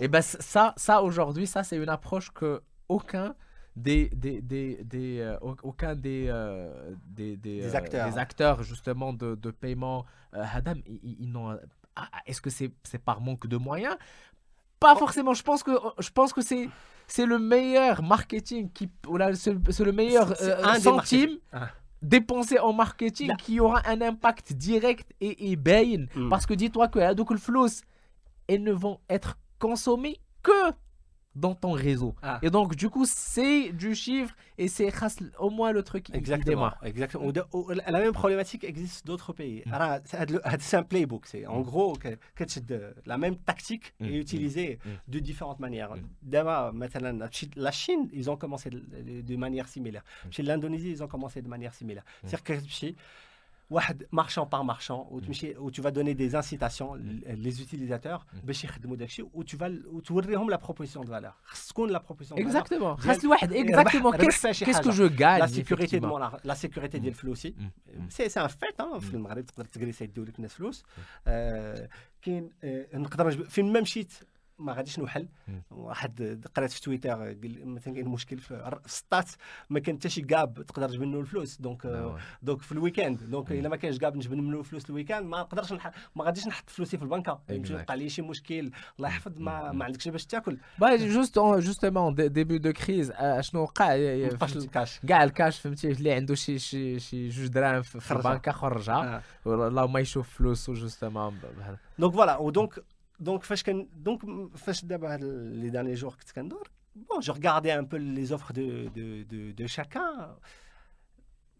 [0.00, 3.34] et ben ça ça aujourd'hui ça c'est une approche que aucun
[3.75, 8.09] des, des, des, des euh, aucun des, euh, des, des, des, acteurs.
[8.09, 8.63] des, acteurs.
[8.63, 11.57] justement de, de paiement Hadam ils, ils n'ont
[11.95, 13.95] ah, est-ce que c'est c'est par manque de moyens?
[14.79, 14.99] Pas oh.
[14.99, 16.69] forcément je pense que je pense que c'est
[17.07, 18.89] c'est le meilleur marketing qui
[19.33, 21.69] c'est le meilleur euh, centime ah.
[22.01, 23.35] dépensé en marketing Là.
[23.35, 26.29] qui aura un impact direct et, et bain mm.
[26.29, 27.83] parce que dis-toi que le flous
[28.47, 30.71] elles ne vont être consommées que
[31.35, 32.15] dans ton réseau.
[32.21, 32.39] Ah.
[32.41, 34.91] Et donc, du coup, c'est du chiffre et c'est
[35.39, 36.71] au moins le truc Exactement.
[36.83, 37.31] exactement.
[37.87, 39.63] La même problématique existe d'autres pays.
[39.65, 40.57] Mm.
[40.59, 41.25] C'est un playbook.
[41.25, 41.63] C'est en mm.
[41.63, 41.97] gros
[43.05, 44.05] la même tactique mm.
[44.05, 45.93] est utilisée de différentes manières.
[46.31, 50.03] La Chine, ils ont commencé de manière similaire.
[50.31, 52.03] Chez l'Indonésie, ils ont commencé de manière similaire.
[52.23, 52.53] C'est-à-dire que
[54.10, 56.94] marchand par marchand où tu, où tu vas donner des incitations
[57.46, 61.96] les utilisateurs باش يخدموا داكشي و tu vas وتوريهم la proposition de valeur خص تكون
[61.96, 66.06] la proposition de valeur exactement خاص الواحد exactement qu'est-ce que je gagne la sécurité de
[66.06, 67.54] mon la sécurité ديال فلوسي
[68.08, 70.84] سي سي ان فيت في المغرب تقدر تجريسي يديو لك الناس فلوس
[72.22, 72.50] كاين
[72.94, 74.12] نقدر فين ما مشيت
[74.59, 75.27] ما غاديش نوحل.
[75.71, 79.29] واحد قرات في تويتر مثلا كاين مشكل في السطات
[79.69, 81.57] ما كان حتى شي كاب تقدر تجبد منه الفلوس.
[81.61, 83.23] دونك دونك في الويكاند.
[83.23, 85.73] دونك إلا ما كانش كاب نجبد منه الفلوس الويكاند ما نقدرش
[86.15, 89.85] ما غاديش نحط فلوسي في البنكه يمكن يوقع لي شي مشكل الله يحفظ ما, ما
[89.85, 90.57] عندكش باش تاكل.
[90.81, 96.99] جوست جوستومون ديبي دو كريز شنو وقع الكاش كاع الكاش فهمتي اللي عنده شي شي
[96.99, 101.39] شي جوج دراهم في البنكه خرجها اللهم يشوف فلوسه جوستومون
[101.99, 102.83] دونك فوالا ودونك
[103.19, 103.45] donc,
[103.95, 104.21] donc
[105.19, 106.17] les derniers jours
[106.95, 110.35] bon, je regardais un peu les offres de, de, chacun.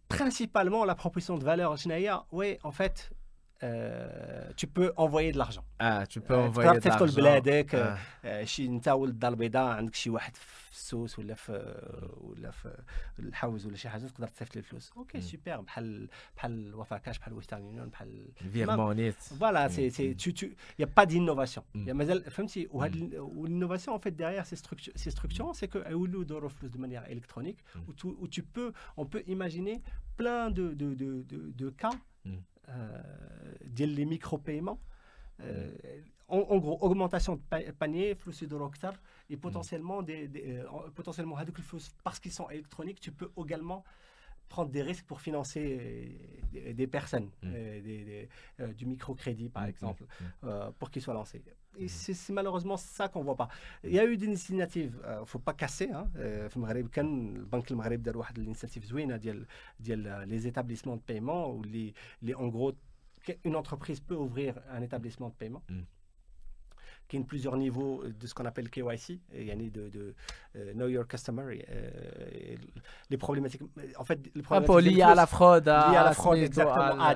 [0.08, 1.78] Principalement, la proposition de valeur,
[2.32, 3.12] oui, en fait,
[4.57, 5.64] tu peux envoyer de l'argent.
[5.79, 7.16] Ah, tu peux envoyer de l'argent.
[7.16, 7.99] بلادك
[8.44, 11.53] شي انت ولد الدار البيضاء عندك شي واحد في السوس ولا في
[12.20, 12.83] ولا في
[13.18, 17.33] الحوز ولا شي حاجه تقدر تصيفط لي الفلوس اوكي سوبر بحال بحال وفا كاش بحال
[17.33, 20.46] ويسترن يونيون بحال فيرمونيت فوالا سي سي تو تو
[20.79, 25.68] يا با دينوفاسيون مازال فهمتي وهاد والانوفاسيون en fait derrière ces structures ces structures c'est
[25.68, 27.59] que يولوا يدوروا فلوس de manière électronique
[28.23, 29.83] où tu peux on peut imaginer
[30.16, 31.96] plein de de de de, de cas
[33.64, 34.79] ديال لي ميكرو بايمون
[36.31, 38.35] en, gros, augmentation de panier, flux
[39.31, 40.62] et potentiellement, des, des
[40.94, 41.37] potentiellement
[42.05, 43.85] parce qu'ils sont électroniques, tu peux également
[44.49, 46.16] prendre des risques pour financer
[46.55, 48.29] des, personnes, des,
[48.77, 50.05] du microcrédit par exemple,
[50.79, 51.42] pour qu'ils soient lancés.
[51.79, 53.49] Et c'est malheureusement ça qu'on ne voit pas.
[53.85, 55.90] Il y a eu des initiatives, il ne faut pas casser.
[55.90, 56.09] Hein.
[56.49, 59.46] في المغرب كان البنك المغرب دار واحد الانيشيتيف زوينه ديال
[59.81, 62.73] ديال les établissements de paiement où les, les en gros
[63.44, 65.62] une entreprise peut ouvrir un établissement de paiement
[67.08, 70.15] qui a plusieurs niveaux de ce qu'on appelle KYC, il y a de, de
[70.56, 72.56] uh, Know Your Customer, euh,
[73.10, 73.62] les problématiques.
[73.98, 74.96] En fait, les problématiques.
[74.96, 77.15] liées à la fraude, à, la fraude, exactement, à, à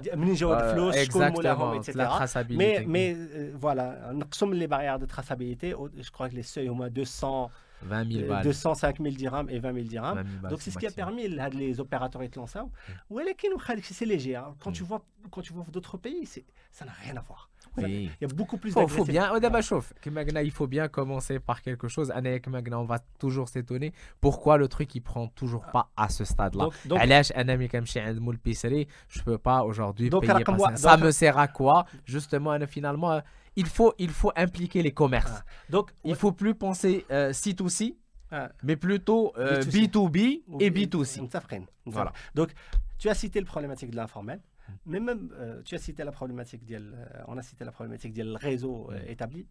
[0.95, 1.93] exactement, etc.
[1.95, 2.85] La traçabilité.
[2.85, 4.13] Mais, mais euh, voilà,
[4.51, 7.49] les barrières de traçabilité, je crois que les seuils au moins 200.
[7.83, 8.43] 20 000 balles.
[8.43, 10.23] 205 000 dirhams et 20 000 dirhams.
[10.49, 12.59] Donc c'est ce qui a permis là, les opérateurs de lancer.
[13.81, 14.35] C'est léger.
[14.35, 14.55] Hein.
[14.59, 16.27] Quand, tu vois, quand tu vois d'autres pays,
[16.71, 17.49] ça n'a rien à voir.
[17.77, 19.31] Il y a beaucoup plus de faut bien,
[20.43, 22.11] il faut bien commencer par quelque chose.
[22.15, 26.67] On va toujours s'étonner pourquoi le truc il prend toujours pas à ce stade-là?
[29.07, 30.43] Je peux pas aujourd'hui payer
[30.75, 31.85] Ça me sert à quoi?
[32.05, 33.21] Justement, finalement,
[33.55, 35.31] il faut, il faut impliquer les commerces.
[35.31, 35.45] Ah.
[35.69, 37.95] Donc, il faut plus penser euh, C2C,
[38.31, 38.49] ah.
[38.63, 41.19] mais plutôt B2B euh, et B2C.
[41.85, 42.13] Voilà.
[42.35, 42.51] Donc,
[42.97, 44.41] tu as cité le problématique de l'informel.
[44.85, 48.21] Mais même, euh, tu as cité la problématique, euh, on a cité la problématique du
[48.21, 49.09] réseau mm.
[49.09, 49.47] établi.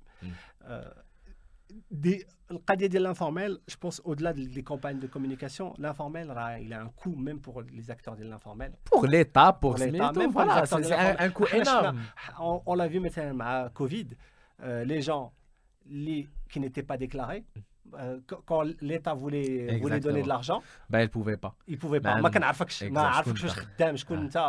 [1.90, 2.12] Mm.
[2.50, 6.88] le cas de l'informel, je pense au-delà des campagnes de communication, l'informel, il a un
[6.88, 8.72] coût même pour les acteurs de l'informel.
[8.84, 12.00] Pour l'État, pour, l'État, même voilà, c'est un, coût énorme.
[12.40, 14.08] On, l'a vu maintenant à Covid,
[14.62, 15.32] les gens
[15.88, 17.44] qui n'étaient pas déclarés,
[17.98, 21.54] euh, quand l'État voulait, voulait donner de l'argent, ben, il ne pouvait pas.
[21.66, 22.14] Il ne pouvait pas.
[22.14, 22.20] Ben,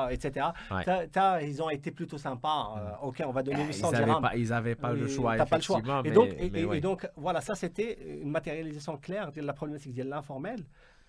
[0.09, 0.47] etc.
[1.41, 2.75] Ils ont été plutôt sympas.
[2.77, 4.29] Euh, ok, on va donner 800 dirhams.
[4.35, 5.35] Ils n'avaient pas le choix.
[5.45, 5.81] Pas le choix.
[6.03, 10.63] Et donc, et, donc, voilà, ça c'était une matérialisation claire de la problématique de l'informel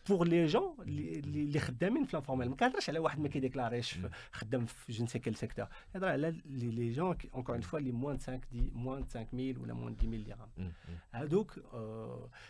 [0.10, 4.00] pour les gens اللي خدامين في l'informel ما كنهضرش على واحد ما كيديكلاريش
[4.32, 7.92] خدام في je ne sais quel secteur كنهضر على les gens encore une fois les
[7.92, 8.42] moins de 5
[8.74, 11.60] moins de 5000 ou la moins de 10 000 dirhams donc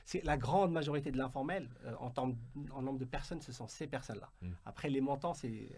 [0.05, 1.69] c'est la grande majorité de l'informel
[1.99, 2.11] en,
[2.77, 4.29] en nombre de personnes ce sont ces personnes là
[4.65, 5.69] après les montants c'est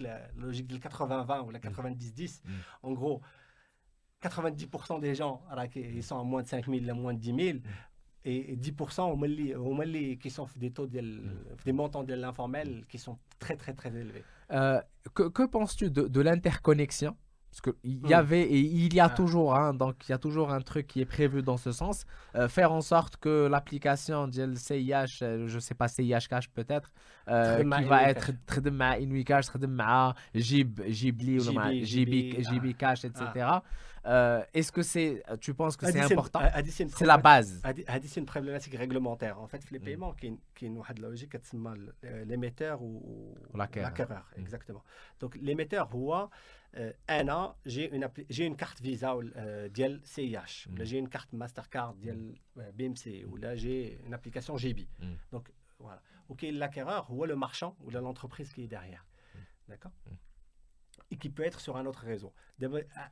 [0.00, 2.42] la logique du 80-20 ou la 90-10
[2.82, 3.20] en gros
[4.22, 5.42] 90% des gens
[5.74, 7.58] ils sont à moins de 5 000 à moins de 10 000
[8.25, 11.29] et 10% qui sont des taux mm.
[11.63, 14.23] des montants de l'informel qui sont très très très élevés.
[14.51, 14.81] Euh,
[15.13, 17.15] que, que penses-tu de, de l'interconnexion?
[17.55, 18.13] Parce qu'il y mm.
[18.13, 19.09] avait et il y a ah.
[19.09, 22.05] toujours, hein, donc il y a toujours un truc qui est prévu dans ce sens.
[22.35, 26.49] Euh, faire en sorte que l'application de CIH, euh, je ne sais pas, CIH Cash
[26.49, 26.91] peut-être,
[27.29, 29.69] euh, qui va être très de Inuicash, très de
[30.33, 31.39] Jib, Jibli,
[31.85, 33.47] JB Cash, etc.
[34.54, 36.40] Est-ce que c'est, tu penses que c'est important
[36.98, 37.62] C'est la base.
[38.04, 39.38] C'est une problématique réglementaire.
[39.40, 39.82] En fait, les mm.
[39.82, 41.36] paiements, qui est une logique,
[42.30, 44.26] l'émetteur ou l'acquéreur.
[44.36, 44.40] Mm.
[44.40, 44.82] Exactement.
[45.20, 45.88] Donc l'émetteur,
[47.10, 49.20] انا جي اون جي اون كارت فيزا
[49.66, 54.00] ديال سي اش ولا جي اون كارت ماستر كارد ديال بي ام سي ولا جي
[54.00, 54.88] اون ابليكاسيون جي بي
[55.32, 59.02] دونك فوالا وكاين لاكيرور هو لو مارشان ولا لونتربريز كي ديغيير
[59.70, 59.92] d'accord
[61.11, 62.33] Et qui peut être sur un autre réseau.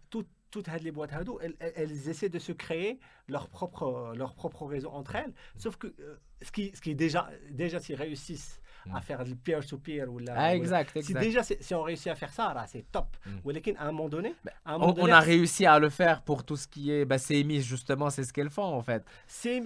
[0.10, 4.66] Toutes, toutes les boîtes Hado, elles, elles, essaient de se créer leur propre, leur propre
[4.66, 5.34] réseau entre elles.
[5.58, 8.62] Sauf que euh, ce, qui, ce qui est déjà, déjà s'ils réussissent
[8.94, 10.12] à faire du peer-to-peer.
[10.12, 13.08] Ou la, ah, exact, Si déjà, si on réussit à faire ça, c'est top.
[13.26, 13.76] Mm.
[13.78, 16.56] À un moment donné, moment on, donné, on, a réussi à le faire pour tout
[16.56, 19.04] ce qui est bah, CMI, justement, c'est ce qu'elles font en fait.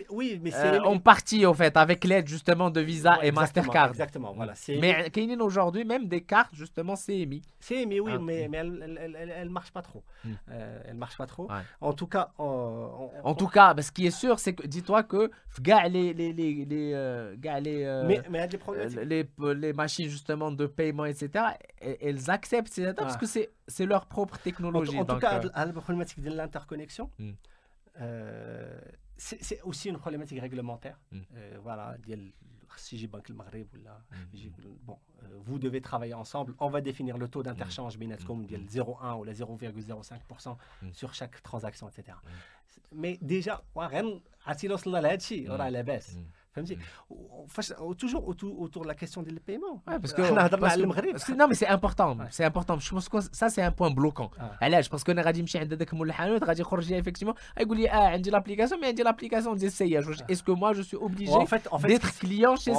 [0.09, 0.75] Oui, mais c'est.
[0.75, 3.89] Euh, en partie, en fait, avec l'aide justement de Visa et Mastercard.
[3.89, 4.53] Exactement, voilà.
[4.69, 7.41] Mais il y a aujourd'hui même des cartes justement CMI.
[7.59, 8.19] CMI, oui, ah.
[8.21, 10.03] mais, mais elle, elle, elle, marche pas trop.
[10.23, 10.29] Mm.
[10.51, 11.47] Euh, elle marche pas trop.
[11.81, 12.31] En tout cas.
[12.37, 15.31] en tout cas, bah, ce qui est sûr, c'est que dis-toi que
[15.89, 18.57] les, les, les, les, euh, euh, mais, mais y a des
[19.07, 21.45] les, les machines justement de paiement, etc.,
[21.79, 24.97] elles acceptent ces data parce que c'est leur propre technologie.
[24.97, 27.31] En, tout cas, euh, la problématique de l'interconnexion, hmm.
[28.01, 28.79] euh,
[29.17, 30.99] c'est aussi une problématique réglementaire.
[31.11, 31.21] Hmm.
[31.35, 31.95] Euh, voilà,
[32.75, 34.49] si j'ai Banque le Maghreb, hmm.
[34.83, 34.97] bon,
[35.45, 36.53] vous devez travailler ensemble.
[36.59, 40.57] On va définir le taux d'interchange comme 0,1 ou la 0,05%
[40.91, 42.17] sur chaque transaction, etc.
[42.93, 43.63] Mais déjà,
[45.71, 46.17] la baisse.
[46.61, 47.95] Mm.
[47.95, 49.81] toujours autour, autour de la question des paiements.
[49.85, 49.97] Ah,
[51.37, 52.17] non, mais c'est important.
[52.29, 52.79] C'est important.
[52.79, 54.31] Je pense que ça, c'est un point bloquant.
[54.39, 54.81] Ah.
[54.81, 55.23] Je pense qu'on a
[57.91, 61.31] ah, dit l'application, mais l'application Est-ce que moi, je suis obligé
[61.87, 62.73] d'être client chez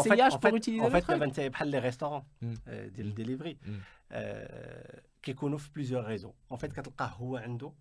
[1.70, 2.24] les restaurants.
[2.40, 2.54] Mm.
[4.12, 4.34] Euh,
[5.27, 7.71] كيكونوا في بليزيور ريزو اون فيت كتلقاه هو عنده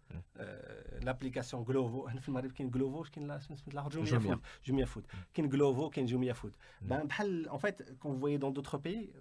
[1.00, 5.06] لابليكاسيون جلوفو هنا في المغرب كاين جلوفو كاين لا سميت الاخر جوميا فود جوميا فود
[5.34, 9.12] كاين جلوفو كاين جوميا فود بحال اون فيت كون فوي دون دوطخ بيي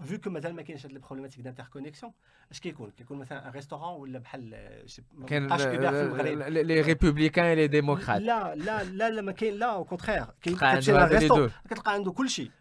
[0.00, 2.12] vu que مازال ما كاينش هاد البروبليماتيك دانتركونيكسيون
[2.51, 4.55] اش كيكون؟ كيكون مثلا ان ريستورون ولا بحال
[5.27, 10.55] كاين لي ريبوبليكان لي ديموكرات لا لا لا لا ما كاين لا أو كاين
[11.69, 12.51] كتلقى عنده كل شيء.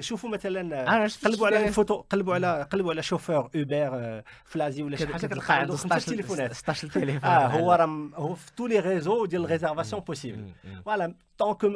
[0.00, 5.26] شوفوا مثلا قلبوا على الفوتو قلبوا على قلبوا على شوفور اوبر فلازي ولا شي حاجة
[5.26, 6.52] كتلقى عنده 16 تليفونات.
[6.52, 10.52] 16 تليفون آه هو راه هو في تو لي ريزو ديال الريزرفاسيون بوسيبل
[10.84, 11.66] فوالا tant que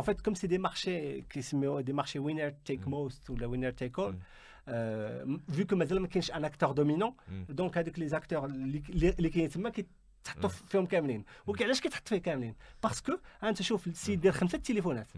[0.00, 3.48] en fait comme c'est des marchés qui se des marchés winner take most ou la
[3.48, 3.72] winner
[5.56, 7.12] vu que مازال ما كاينش ان اكتور دومينون
[7.48, 13.12] دونك هذوك لي زاكتور اللي كاين تما كيتحطوا فيهم كاملين وعلاش كيتحط فيه كاملين باسكو
[13.42, 15.08] انت شوف السيد ديال خمسه تليفونات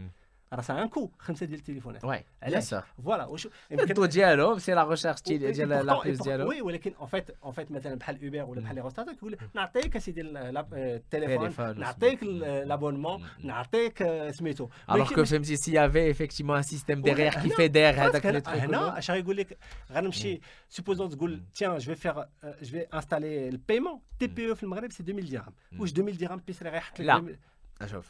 [0.54, 4.84] راه سا ان كو خمسه ديال التليفونات وي علاش فوالا واش الضو ديالهم سي لا
[4.84, 8.76] ريشيرش ديال لابريس ديالهم وي ولكن اون فيت اون فيت مثلا بحال اوبر ولا بحال
[8.76, 16.12] لي روستات كيقول نعطيك اسيدي التليفون نعطيك لابونمون نعطيك سميتو الوغ كو فهمتي سي يافي
[16.12, 19.58] افيكتيمون ان سيستيم ديغيغ كي فيدير هذاك لي تروك هنا اش غيقول لك
[19.92, 22.24] غنمشي سوبوزون تقول تيان جو في فيغ
[22.62, 26.42] جو في انستالي البايمون تي بي او في المغرب سي 2000 درهم واش 2000 درهم
[26.48, 27.40] بيسري غيحط لك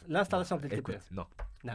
[0.07, 0.97] L'installation des TPE.
[1.11, 1.25] Non.
[1.63, 1.73] Non,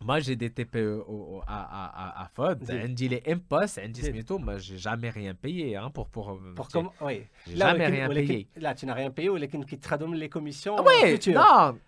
[0.00, 1.02] Moi, j'ai des TPE
[1.46, 2.64] à, à, à FOD.
[2.66, 5.76] J'ai les impôts, moi, j'ai jamais rien payé.
[5.76, 7.26] Hein, pour, pour, pour comme, oui.
[7.54, 8.48] Jamais rien payé.
[8.56, 11.34] Là, tu n'as rien payé, ou les qui traduisent les commissions oui, futures.
[11.34, 11.78] Non,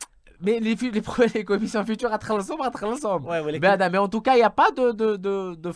[0.40, 3.28] mais les, les, commissions futures, à ensemble, à ensemble.
[3.28, 5.72] Ouais, mais en tout cas, il n'y a pas de, de, de, de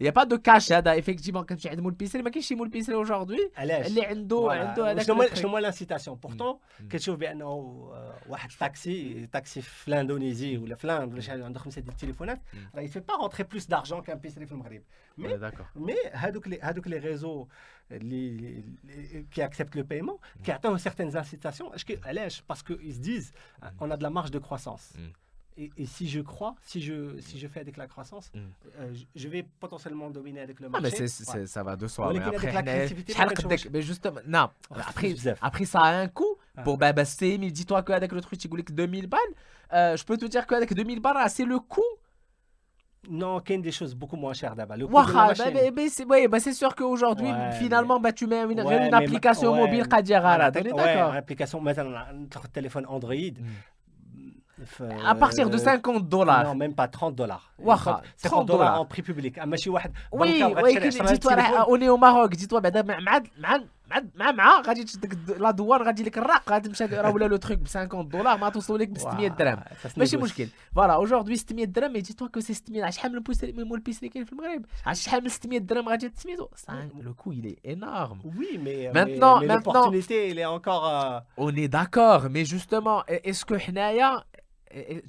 [0.00, 0.70] Il n'y a pas de cash
[1.02, 5.06] effectivement quand tu as moule piscine mais كاينش moule piscine aujourd'hui اللي عنده عنده هذاك
[5.06, 6.58] شنو شنو لانسيتاسيون بورتون
[6.90, 7.48] كتشوف بانه
[8.28, 12.40] واحد تاكسي تاكسي في الاندونيزي ولا في لاند ولا شي حاجه عنده خمسه ديال التليفونات
[12.74, 14.82] راه يفي با رونتري بلوس دارجون كان بيسري في المغرب
[15.18, 17.46] مي مي هادوك لي هادوك لي ريزو
[17.90, 18.64] اللي
[19.30, 21.72] كي اكسبت لو بايمون كيعطيوه سيغتين انسيتاسيون
[22.04, 23.32] علاش باسكو ils se disent
[23.80, 24.38] on a de la marge de
[25.57, 28.39] et, si je crois, si je, si je fais avec la croissance, mm.
[28.79, 30.87] euh, je vais potentiellement dominer avec le marché.
[30.87, 32.13] Ah, mais ça va de soi.
[32.13, 32.63] Mais après,
[33.71, 34.49] mais justement, non.
[34.71, 36.37] Après, après, ça a un coût.
[36.55, 36.63] Ah.
[36.63, 39.19] Pour bah, bah mais dis-toi qu'avec le truc, tu que 2000 balles.
[39.73, 41.81] Euh, je peux te dire qu'avec 2000 balles, c'est le coût.
[43.09, 44.77] Non, il y a des choses beaucoup moins chères d'abord.
[44.89, 45.05] Bah,
[46.27, 47.29] bah, c'est sûr qu'aujourd'hui,
[47.59, 49.87] finalement, bah, tu mets une, une application mobile,
[50.63, 51.11] ouais, d'accord?
[51.11, 53.13] Ouais, application, maintenant, un téléphone Android.
[53.15, 53.45] Mm
[55.04, 56.44] À partir de 50 dollars.
[56.44, 57.52] Non, même pas 30 dollars.
[58.22, 59.38] 30 dollars en prix public.
[60.12, 60.78] Oui, oui,
[61.12, 61.36] dis-toi,
[61.68, 62.60] on est au Maroc, dis-toi,
[63.92, 67.36] مع مع مع غادي تشد لا دوار غادي لك الراق غادي تمشي راه ولا لو
[67.36, 69.60] تروك ب 50 دولار ما توصل لك ب 600 درهم
[69.96, 73.74] ماشي مشكل فوالا اوجوردي 600 درهم مي تو كو سي 600 شحال من البوس من
[73.74, 76.48] البيس اللي كاين في المغرب شحال من 600 درهم غادي تسميتو
[77.00, 81.68] لو كو il est énorme oui mais maintenant mais, l'opportunité il est encore on est
[81.68, 84.24] d'accord mais justement est-ce que حنايا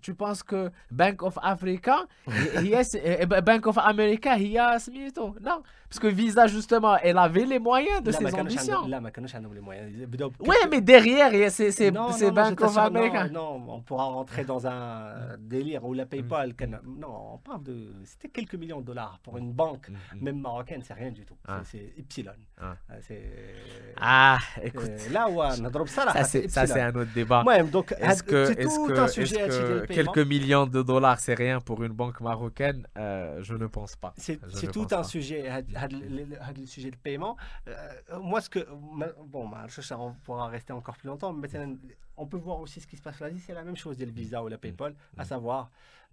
[0.01, 2.05] tu penses que Bank of Africa,
[2.61, 2.97] yes,
[3.43, 8.11] Bank of America, هي سميتو non parce que Visa justement elle avait les moyens de
[8.11, 9.91] ses ambitions لا ما كانوش عندهم les moyens
[10.39, 15.37] oui mais derrière c'est c'est c'est Bank of America non on pourra rentrer dans un
[15.39, 16.53] délire où la PayPal
[17.03, 19.87] non on parle de c'était quelques millions de dollars pour une banque
[20.25, 22.39] même marocaine c'est rien du tout c'est Epsilon
[23.07, 23.23] c'est
[23.97, 25.51] ah écoute là ouais
[25.87, 27.43] ça c'est un autre débat
[27.75, 29.46] donc est-ce que est-ce que
[29.88, 34.14] quelques, millions de dollars, c'est rien pour une banque marocaine, euh, je ne pense pas.
[34.16, 34.38] C'est
[34.72, 35.48] tout un sujet,
[36.56, 37.36] le sujet de paiement.
[37.68, 38.66] Euh, moi, ce que.
[39.26, 39.66] Bon, bah,
[39.98, 41.48] on pourra rester encore plus longtemps, mais
[42.16, 43.42] on peut voir aussi ce qui se passe là-dessus.
[43.46, 45.20] C'est la même chose, le Visa ou la PayPal, mm.
[45.20, 45.26] à mm.
[45.26, 45.70] savoir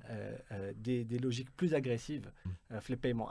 [0.10, 2.32] euh, des, logiques plus agressives
[2.70, 3.30] dans les paiements.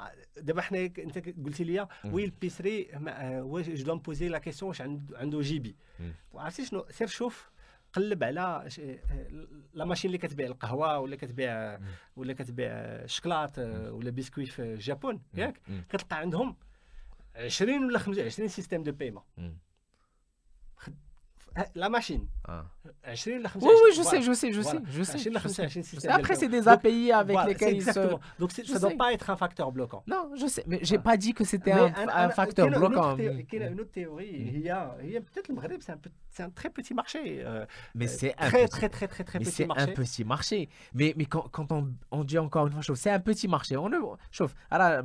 [2.05, 5.77] Oui, le pisserie, je dois me poser la question, j'ai un dojibi.
[5.99, 6.05] Mm.
[6.91, 7.51] C'est chauffe.
[7.95, 8.69] قلب على
[9.75, 11.79] لا ماشين اللي كتبيع القهوة ولا كتبيع
[12.17, 16.57] ولا كتبيع الشكلاط ولا بسكوي في الجابون ياك؟ كتلقى عندهم
[17.37, 18.93] 20 ولا 25 سيستيم دو
[21.56, 22.28] بايمون la machine.
[22.48, 22.66] Ah.
[22.86, 22.92] Oui,
[23.62, 24.80] oui, je sais, je sais, je sais.
[24.90, 28.00] Je sais, Après, c'est des API avec lesquels ils se.
[28.40, 30.04] Donc, ça ne doit pas être un facteur bloquant.
[30.08, 33.18] Non, je sais, mais j'ai pas dit que c'était un, facteur bloquant.
[33.18, 34.52] Il y a une autre théorie.
[34.54, 37.42] Il y a, peut-être le Maghreb, c'est un, très petit marché.
[37.44, 37.66] Euh,
[37.96, 39.84] mais c'est un très, très, très, très, très petit marché.
[39.84, 40.70] C'est un petit marché.
[40.94, 43.76] Mais, mais quand, quand on, on, dit encore une fois, chauffe, c'est un petit marché.
[43.76, 44.00] On le
[44.32, 44.56] chauffe.
[44.70, 45.04] Alors,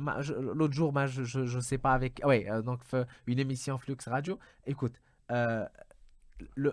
[0.53, 2.21] l'autre jour, je, je, je sais pas avec.
[2.23, 2.79] Oui, euh, donc,
[3.27, 4.39] une émission Flux Radio.
[4.65, 4.93] Écoute.
[5.31, 5.65] Euh,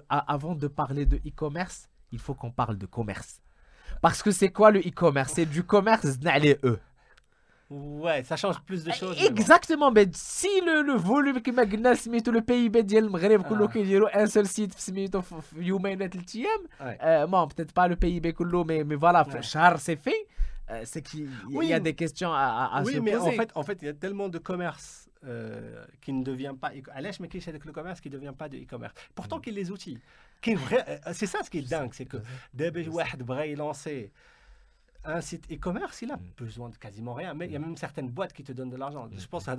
[0.09, 3.41] avant de parler de e-commerce, il faut qu'on parle de commerce.
[4.01, 5.34] Parce que c'est quoi le e-commerce?
[5.36, 6.80] C'est du commerce les eux.
[7.70, 9.22] Ouais, ça change plus de choses.
[9.22, 13.41] Exactement, mais si le, volume qui m'a gagné, tout le PIB d'Yel Maghreb,
[14.13, 14.74] un seul site,
[15.59, 16.09] Youmain et
[17.03, 18.34] euh, Bon, peut-être pas le PIB,
[18.65, 20.28] mais, mais voilà, Char, c'est fait.
[20.70, 21.30] Euh, c'est qu'il
[21.61, 23.93] y, a des questions à, à, oui, mais en fait, en fait, il y a
[23.93, 28.09] tellement de commerce euh, qui ne devient pas Allèche, mais qui c'est le commerce qui
[28.09, 28.93] ne devient pas de e-commerce.
[29.13, 29.99] Pourtant, qu'il les outils.
[30.47, 32.17] Euh, c'est ça ce qui est dingue, c'est que
[32.53, 33.23] Debej Wahed
[33.57, 34.11] lancer
[35.05, 36.20] un site e-commerce, il a mm.
[36.36, 37.34] besoin de quasiment rien.
[37.34, 37.62] Mais il y a mm.
[37.62, 39.09] même certaines boîtes qui te donnent de l'argent.
[39.16, 39.57] Je pense à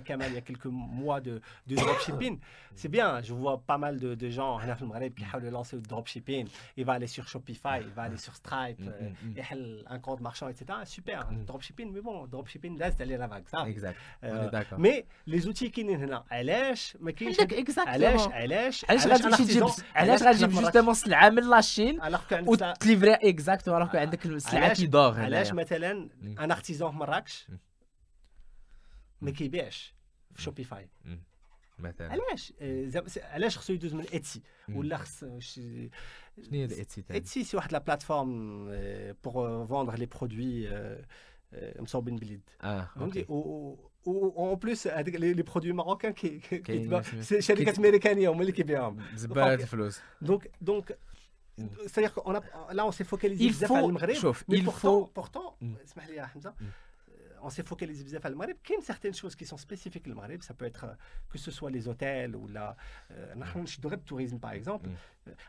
[0.00, 2.38] Kamal il y a quelques mois de, de dropshipping.
[2.74, 3.20] C'est bien.
[3.22, 4.58] Je vois pas mal de, de gens
[5.16, 6.48] qui veulent lancer le dropshipping.
[6.76, 10.48] Il va aller sur Shopify, il va aller sur Stripe, mm, euh, un compte marchand,
[10.48, 10.78] etc.
[10.84, 11.28] Super.
[11.46, 13.44] Dropshipping, mais bon, dropshipping, là, c'est aller la vague.
[13.48, 13.68] Ça.
[13.68, 13.96] Exact.
[14.24, 14.78] Euh, d'accord.
[14.78, 17.40] Mais les outils qui sont là, علاش ما كاينش
[17.78, 22.00] علاش علاش علاش غادي تمشي تجيب علاش غادي تجيب جوستومون سلعه من لاشين
[22.46, 25.91] وتليفري اكزاكتو alors عندك سلعه كيدور علاش مثلا
[26.23, 27.47] ان ارتيزون في مراكش؟
[29.21, 29.93] ما كيبيعش
[30.35, 30.89] في شوبيفاي
[31.79, 32.11] مثلا.
[32.11, 32.53] علاش؟
[33.17, 35.89] علاش خصو يدوز من اتسي ولا خص شنو
[36.51, 38.65] هي اتسي اتسي سي واحد لا بلاتفورم
[39.23, 40.69] بور فوندر لي برودوي
[41.79, 43.25] مصوبين باليد آه فهمتي
[44.07, 46.39] اون بليس هذيك لي برودوي ماروكان كي
[47.39, 50.97] شركات امريكانيه هما اللي كيبيعوهم زبالة الفلوس دونك دونك
[51.57, 52.41] C'est-à-dire qu'on a,
[52.73, 55.05] là, on s'est focalisé il faut, chauffe, mais il pourtant, faut...
[55.07, 55.75] pourtant mm.
[56.35, 56.65] Hamza, mm.
[57.43, 58.57] on s'est focalisé sur le Maghreb.
[58.67, 60.41] Il y a certaines choses qui sont spécifiques au Maghreb.
[60.41, 60.85] Ça peut être
[61.29, 62.75] que ce soit les hôtels ou la.
[63.09, 64.89] Je le tourisme, par exemple.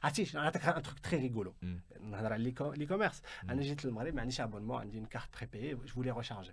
[0.03, 1.55] Ah, si, un truc très rigolo.
[2.03, 3.23] L'e-commerce.
[3.61, 6.53] J'ai le Maghreb, j'ai un abonnement, j'ai une carte prépayée, je voulais recharger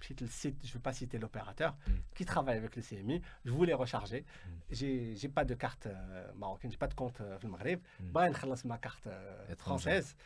[0.00, 1.92] je ne veux pas citer l'opérateur, mm.
[2.14, 4.20] qui travaille avec le CMI, je voulais recharger.
[4.20, 4.50] Mm.
[4.70, 4.86] Je
[5.22, 7.80] n'ai pas de carte euh, marocaine, je n'ai pas de compte euh, au Maghreb.
[8.00, 8.10] Mm.
[8.12, 10.16] Bah, je ma carte euh, française.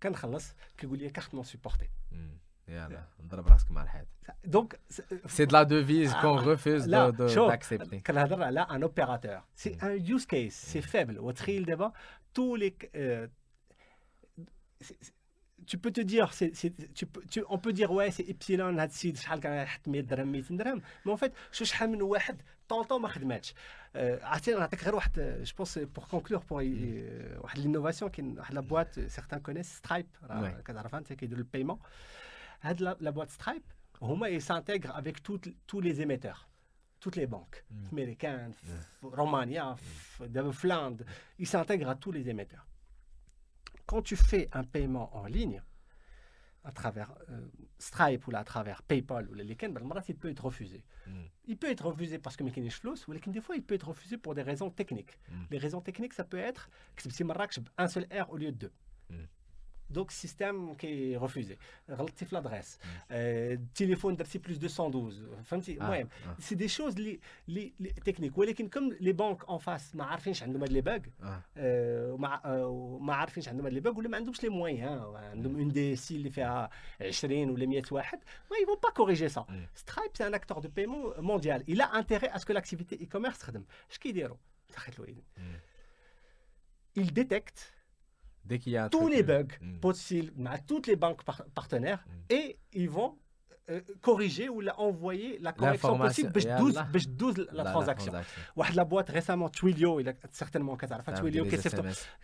[0.00, 0.18] Quand je
[1.06, 1.90] une carte non supportée.
[4.44, 4.78] Donc,
[5.26, 8.02] c'est de la devise qu'on ah, refuse d'accepter.
[8.02, 11.18] Quand là, un opérateur, c'est un use case, c'est faible.
[11.18, 11.32] Au
[11.64, 11.92] débat,
[12.34, 12.76] tous les
[15.67, 16.51] tu peux te dire, c'est,
[16.93, 18.81] tu, tu, on peut dire, ouais, c'est Epsilon, mais
[21.11, 23.53] en fait, je suis un واحد طونطون ما خدماتش
[23.95, 28.99] عرفتي نعطيك غير واحد je pense pour conclure pour واحد l'innovation كاين واحد la boîte
[29.09, 30.27] certains connaissent Stripe
[30.65, 31.79] كتعرف انت كيديروا البايمون
[32.61, 36.47] هاد la boîte Stripe هما ils s'intègrent avec toutes, tous les émetteurs
[36.99, 38.53] toutes les banques américaines
[39.03, 39.75] Romania
[40.51, 41.03] Flandre
[41.39, 42.65] ils s'intègrent à tous les émetteurs
[43.88, 45.62] quand tu fais un paiement en ligne,
[46.62, 50.84] à travers euh, Stripe ou à travers PayPal ou les ben, il peut être refusé.
[51.06, 51.24] Hmm.
[51.46, 54.18] Il peut être refusé parce que mécanique floss ou des fois il peut être refusé
[54.18, 55.18] pour des raisons techniques.
[55.30, 55.44] Hmm.
[55.50, 57.10] Les raisons techniques, ça peut être que c'est
[57.78, 58.72] un seul R au lieu de deux.
[59.08, 59.24] Hmm.
[59.89, 61.57] Donc, système qui est refusé.
[61.87, 62.79] Relatif l'adresse.
[62.79, 62.87] Mm.
[63.11, 65.27] Euh, téléphone d'article plus 212.
[65.41, 66.05] Enfin, ah, ouais.
[66.27, 66.35] ah.
[66.39, 68.37] C'est des choses les, les, les techniques.
[68.37, 70.99] ولكن comme les banques en face ما عارفينش عندهم هاد لي باغ
[72.17, 72.41] ما
[73.01, 76.15] ما عارفينش عندهم هاد لي باغ ولا ما عندهمش لي مويان عندهم اون دي سي
[76.15, 76.69] اللي فيها
[77.01, 78.19] 20 ولا 100 واحد
[78.51, 79.41] ما ils vont pas corriger ça.
[79.41, 79.79] Mm.
[79.79, 81.63] Stripe c'est un acteur de paiement mondial.
[81.67, 83.63] Il a intérêt à ce que l'activité e-commerce تخدم.
[83.91, 84.37] اش كيديروا؟
[86.95, 87.73] Il détecte
[88.48, 89.46] Dès qu'il y a tous les bugs
[89.80, 91.22] possibles à toutes les banques
[91.54, 92.32] partenaires mm.
[92.32, 93.27] et ils vont euh,
[94.01, 96.31] corriger ou la envoyer la correction possible
[96.91, 98.13] باش 12 la, la transaction
[98.55, 101.43] واحد la boîte récemment Twilio il a certainement كتعرف Twilio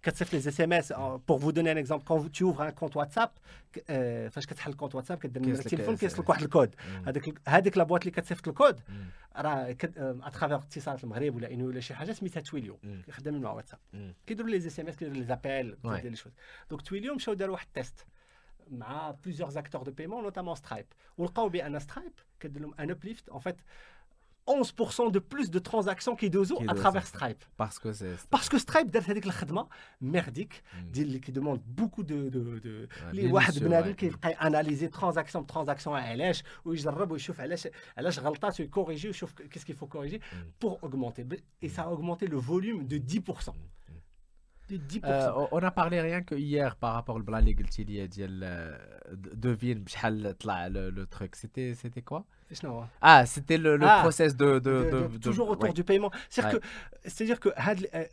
[0.02, 0.94] كتصيفط les SMS
[1.26, 3.32] pour vous donner un exemple quand tu ouvres un compte WhatsApp
[4.30, 6.76] فاش كتحل الكونت واتساب كدير نمره التليفون كيصلك واحد الكود
[7.08, 8.80] هذيك هذيك لا بواط اللي كتصيفط الكود
[9.36, 12.80] راه اترافيغ اتصالات المغرب ولا انو ولا شي حاجه سميتها تويليو
[13.12, 13.80] خدامين مع واتساب
[14.28, 16.32] كيديروا لي اس ام اس كيديروا لي زابيل كيديروا لي شوز
[16.70, 18.06] دونك تويليو مشاو داروا واحد التيست
[18.72, 23.40] مع plusieurs acteurs de paiement notamment Stripe ولقاو بان سترايب كدير لهم ان ابليفت en
[23.40, 23.56] fait
[24.50, 27.44] 11% de plus de transactions qui dozo à travers Stripe.
[27.58, 29.68] Parce que c'est parce que Stripe دارت هذيك الخدمه
[30.04, 35.96] merdique ديال qui demande beaucoup de de de اللي واحد بنادم كيبقى اناليزي ترانزاكسيون بترانزاكسيون
[36.00, 37.68] علاش ويجرب ويشوف علاش
[37.98, 40.20] علاش غلطات ويكوريجي ويشوف qu'est-ce qu'il faut corriger
[40.60, 41.26] pour augmenter
[41.62, 43.54] et ça a augmenté le volume de 10%.
[44.70, 45.02] De 10%.
[45.04, 48.78] Euh, on a parlé rien que hier par rapport au blanc اللي قلتي لي ديال
[49.42, 52.26] devine بشحال طلع le truc c'était c'était quoi
[53.02, 56.12] ah, c'était le, le ah, process de, de, de, Toujours autour du paiement.
[56.30, 56.60] C'est-à-dire
[57.36, 57.38] ouais.
[57.38, 58.06] que, que euh,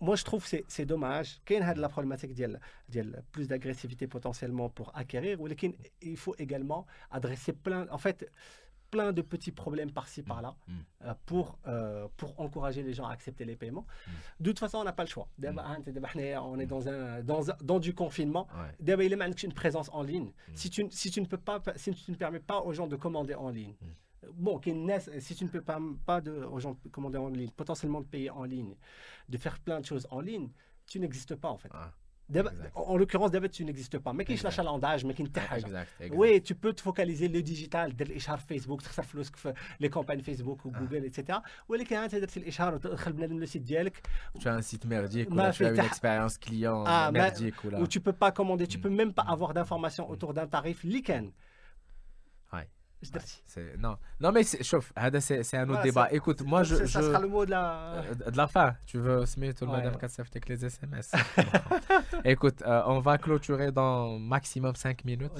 [0.00, 1.40] moi, je trouve que c'est dommage.
[1.44, 5.48] Qu'il y ait la problématique de plus d'agressivité potentiellement pour acquérir, ou
[6.02, 7.86] il faut également adresser plein.
[7.90, 8.30] En fait,
[8.91, 10.73] plein de petits problèmes par-ci par-là mm.
[11.05, 13.87] euh, pour, euh, pour encourager les gens à accepter les paiements.
[14.05, 14.11] Mm.
[14.41, 15.29] De toute façon, on n'a pas le choix.
[15.39, 15.57] Mm.
[16.43, 18.47] On est dans, un, dans, dans du confinement.
[18.53, 18.75] Ouais.
[18.79, 18.93] Il y
[19.43, 20.31] une présence en ligne.
[20.53, 22.95] Si, tu, si, tu ne peux pas, si tu ne permets pas aux gens de
[22.95, 23.75] commander en ligne,
[24.33, 24.59] bon,
[25.19, 28.07] si tu ne peux pas, pas de, aux gens de commander en ligne, potentiellement de
[28.07, 28.75] payer en ligne,
[29.29, 30.49] de faire plein de choses en ligne,
[30.85, 31.69] tu n'existes pas en fait.
[31.73, 31.91] Ah.
[32.75, 34.13] En l'occurrence, tu n'existes pas.
[34.13, 35.23] Mais qui l'achalandage, mais qui
[36.11, 38.81] Oui, tu peux te focaliser le digital, l'ishar Facebook,
[39.79, 40.79] les campagnes Facebook ou ah.
[40.79, 41.39] Google, etc.
[41.69, 42.15] Ou les clients, tu
[44.47, 47.55] as un site merdique, tu as une expérience client ah, merdique.
[47.63, 48.95] Ou tu peux pas commander, tu peux mm.
[48.95, 50.11] même pas avoir d'informations mm.
[50.11, 51.31] autour d'un tarif lichen.
[53.79, 56.07] Non, non mais chauffe, c'est un autre débat.
[56.11, 56.85] Écoute, moi je.
[56.85, 58.03] Ça sera le mot de la.
[58.03, 58.75] Euh, de la fin.
[58.85, 59.97] Tu veux se mettre le madame
[60.29, 61.11] avec les SMS.
[62.25, 65.31] Écoute, euh, on va clôturer dans maximum 5 minutes.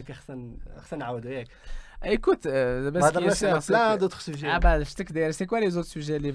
[2.05, 4.49] Écoute, euh, bah, plein d'autres sujets.
[4.51, 6.35] Ah bah, je te c'est quoi les autres sujets les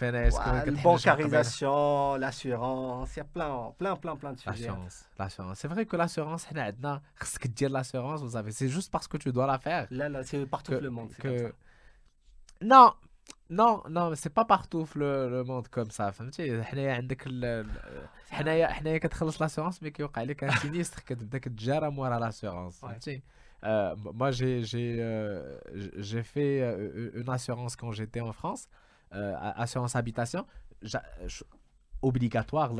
[0.00, 4.66] La bancarisation, l'assurance, il y a plein, plein, plein, plein de sujets.
[4.66, 5.58] L'assurance, l'assurance.
[5.58, 9.86] C'est vrai que l'assurance, l'assurance, vous savez, c'est juste parce que tu dois la faire.
[9.90, 11.10] Là, là, c'est partout le monde.
[11.18, 11.52] Que...
[12.62, 12.92] Non,
[13.50, 17.28] non non c'est pas partout le, le monde comme ça فهمتي حنايا عندك
[18.30, 23.22] حنايا حنايا كتخلص لاسيورونس مي كيوقع لك ان سينيستر كتبدا كتجارى مورا لاسيورونس فهمتي
[23.63, 28.67] Euh, moi, j'ai euh, fait euh, une assurance quand j'étais en France,
[29.13, 30.45] euh, assurance habitation,
[32.01, 32.73] obligatoire,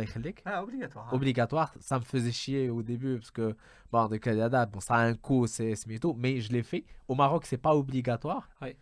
[0.45, 1.15] ah, obligatoire, hein.
[1.15, 1.73] obligatoire.
[1.79, 3.55] Ça me faisait chier au début parce que,
[3.91, 6.86] bon, de Canada, bon, ça a un coût, c'est mytho, mais je l'ai fait.
[7.07, 8.49] Au Maroc, c'est pas obligatoire.
[8.61, 8.75] Oui.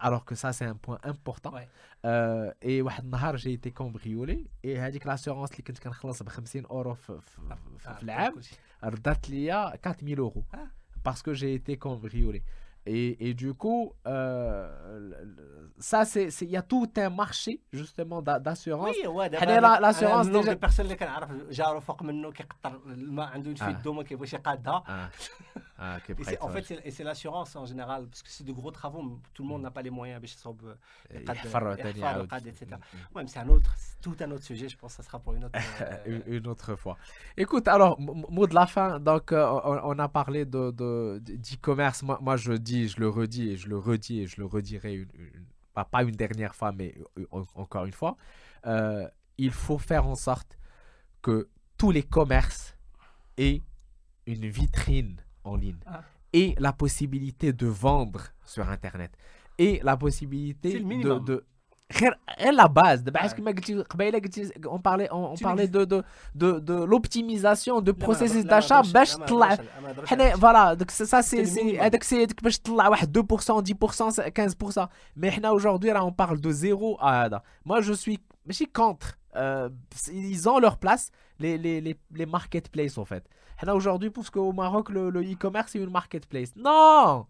[0.00, 1.52] Alors que ça, c'est un point important.
[1.52, 1.68] Ouais.
[2.04, 4.46] Euh, et un j'ai été cambriolé.
[4.62, 6.96] Et avec l'assurance qui était 50 euros,
[9.82, 10.44] 4000 euros.
[11.04, 12.42] Parce que j'ai été cambriolé.
[12.85, 15.11] Et, et, du coup, euh,
[15.77, 18.95] ça, c'est, il y a tout un marché justement d'assurance.
[19.03, 20.51] Oui, ouais, l'assurance déjà.
[20.51, 25.09] Les personnes qui كنعرف جارو فوق منه كيقطر الماء عنده في يدو ما كيبغيش يقادها.
[25.81, 25.97] Ah,
[26.41, 29.01] en fait, c'est l'assurance en général, parce que c'est de gros travaux,
[29.33, 30.75] tout le monde n'a pas les moyens باش يصوب
[31.09, 31.35] etc.
[33.15, 35.33] Ouais, mais c'est un autre, tout un autre sujet, je pense que ça sera pour
[35.33, 36.97] une autre, euh, une autre fois.
[37.37, 40.71] Écoute, alors, mot de la fin, donc euh, on, a parlé de,
[41.19, 44.46] d'e-commerce, moi, moi je dis, je le redis et je le redis et je le
[44.46, 45.08] redirai une,
[45.74, 46.94] pas, une dernière fois, mais
[47.32, 48.16] encore une fois,
[48.66, 49.08] euh,
[49.38, 50.58] il faut faire en sorte
[51.22, 52.76] que tous les commerces
[53.36, 53.62] aient
[54.26, 56.02] une vitrine en ligne ah.
[56.32, 59.10] et la possibilité de vendre sur Internet
[59.58, 61.44] et la possibilité de, de
[62.52, 63.04] la base
[64.70, 66.02] on parlait on, parlait de de
[66.34, 68.82] de, de l'optimisation de processus d'achat
[70.38, 71.78] voilà donc ça c'est c'est
[73.06, 77.28] 2% 10% 15% mais aujourd'hui on parle de zéro à
[77.64, 79.68] moi je suis mais contre euh,
[80.12, 83.28] ils ont leur place les les les, les marketplaces en fait
[83.72, 86.54] aujourd'hui, parce qu'au Maroc, le e-commerce, c'est une marketplace.
[86.56, 87.26] Non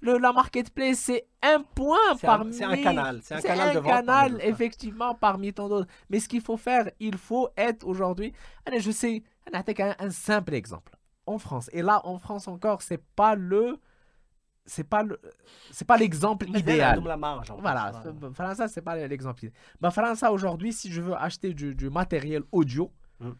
[0.00, 2.54] le, la marketplace, c'est un point parmi.
[2.54, 3.20] C'est un canal.
[3.22, 5.88] C'est un canal, un de canal effectivement, parmi tant d'autres.
[6.08, 8.32] Mais ce qu'il faut faire, il faut être aujourd'hui.
[8.66, 9.22] Allez, je sais,
[9.52, 10.96] on un, un simple exemple.
[11.26, 11.70] En France.
[11.72, 13.78] Et là, en France encore, c'est pas le.
[14.66, 15.20] C'est pas le,
[15.72, 17.02] c'est pas l'exemple idéal.
[17.04, 18.34] La marge, voilà, voilà.
[18.34, 19.54] France, c'est pas l'exemple idéal.
[19.80, 23.30] Bah, France, aujourd'hui, si je veux acheter du, matériel audio, mm.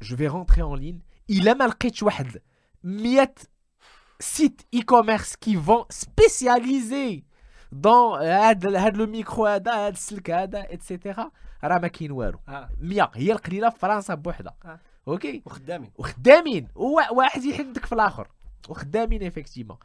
[0.00, 1.00] je vais rentrer en ligne.
[1.28, 2.08] Il aime al 100
[4.20, 7.24] sites e-commerce qui vont spécialiser
[7.72, 11.30] dans هذا le micro هذا هذا السلك هذا اتسيتيرا
[11.64, 12.38] راه ما كاين والو.
[12.80, 14.80] 100 هي القليله في فرنسا بوحدها.
[15.08, 15.90] أوكي وخدامين.
[15.96, 16.68] وخدامين.
[17.10, 18.28] واحد يحدك في الآخر.
[18.68, 19.78] وخدامين افكتيفمون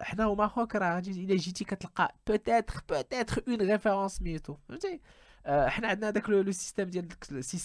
[0.00, 4.56] حنا هما خوك راه إلا جيتي كتلقى بوتيتر بوتيتر اون ريفيرونس ميتو.
[4.68, 5.00] فهمتي؟
[5.45, 7.07] حنا عندنا هذاك لو سيستيم ديال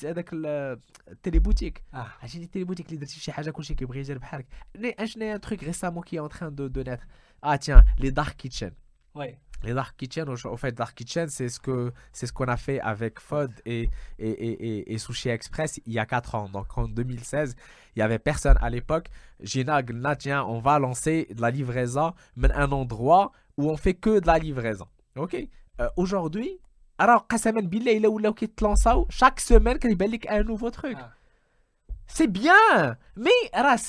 [0.05, 4.47] هذاك التيليبوتيك عرفتي التيليبوتيك اللي درتي شي حاجه كلشي كيبغي يجي بحالك
[5.05, 7.07] شنو هي تروك ريسامون كي اون تران دو دو نيتر
[7.45, 8.73] اه تيان لي دارك كيتشن
[9.15, 12.57] وي Les Dark Kitchen, au fait, Dark Kitchen, c'est ce que c'est ce qu'on a
[12.57, 13.89] fait avec FOD et,
[14.19, 16.49] et, et, et, Sushi Express il y a 4 ans.
[16.49, 17.57] Donc en 2016,
[17.95, 19.09] il y avait personne à l'époque.
[19.41, 19.83] Gina,
[20.17, 24.27] tiens, on va lancer de la livraison, mais un endroit où on fait que de
[24.27, 24.87] la livraison.
[25.17, 25.37] Ok.
[25.81, 26.61] Euh, Aujourd'hui,
[27.02, 30.98] alors, قسما بالله الا ولاو كيتلونساو chaque semaine كيبان لك un nouveau truc.
[32.08, 33.80] سي بيان مي راه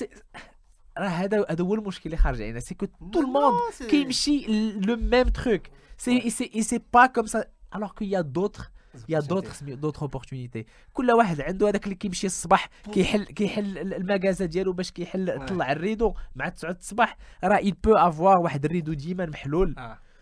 [0.99, 3.59] راه هذا هذا هو المشكل اللي خارج علينا سي كو تو الموند
[3.91, 4.47] كيمشي
[4.81, 5.63] لو ميم تروك
[5.99, 7.45] سي سي سي با كوم سا
[7.75, 8.71] الوغ كو يا دوتر
[9.09, 14.73] يا دوتر دوتر اوبورتونيتي كل واحد عنده هذاك اللي كيمشي الصباح كيحل كيحل المكازا ديالو
[14.73, 16.15] باش كيحل طلع الريدو.
[16.37, 19.75] مع 9 الصباح راه يل بو افوار واحد الريدو ديما محلول.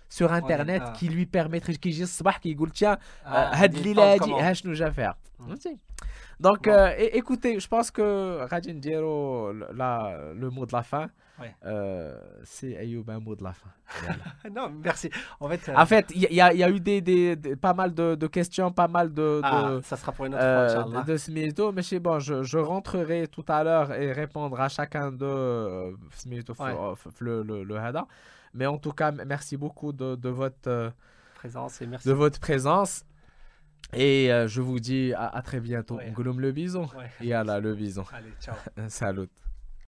[0.10, 4.74] sur internet qui lui permettrait qui dit الصباح كيقول tiens هاد الليله هادي ها شنو
[4.74, 5.16] جا faire
[6.40, 6.68] donc
[7.14, 8.02] écoutez je pense que
[8.52, 11.10] غادي نديرو le mot de la fin
[11.66, 13.70] euh, c'est Ayoub un mot de la fin.
[14.56, 15.10] non, merci.
[15.40, 18.16] En fait, euh, en fait, il y, y, a eu des, des, pas mal de,
[18.16, 19.42] de, questions, pas mal de.
[19.44, 23.28] Ah, ça sera pour une autre euh, fois, De Smito, mais bon, je, je, rentrerai
[23.28, 26.74] tout à l'heure et répondre à chacun de euh, Smito, ouais.
[27.20, 28.08] le, le, le Hada.
[28.55, 30.93] Mais en tout cas, merci beaucoup de, de votre
[31.35, 32.09] présence et merci.
[32.09, 33.05] de votre présence.
[33.93, 35.97] Et euh, je vous dis à, à très bientôt.
[35.97, 36.13] Ouais.
[36.17, 36.89] le bison.
[36.97, 37.11] Ouais.
[37.21, 38.05] Et à la le bison.
[38.13, 38.55] Allez, ciao.
[38.89, 39.29] Salut.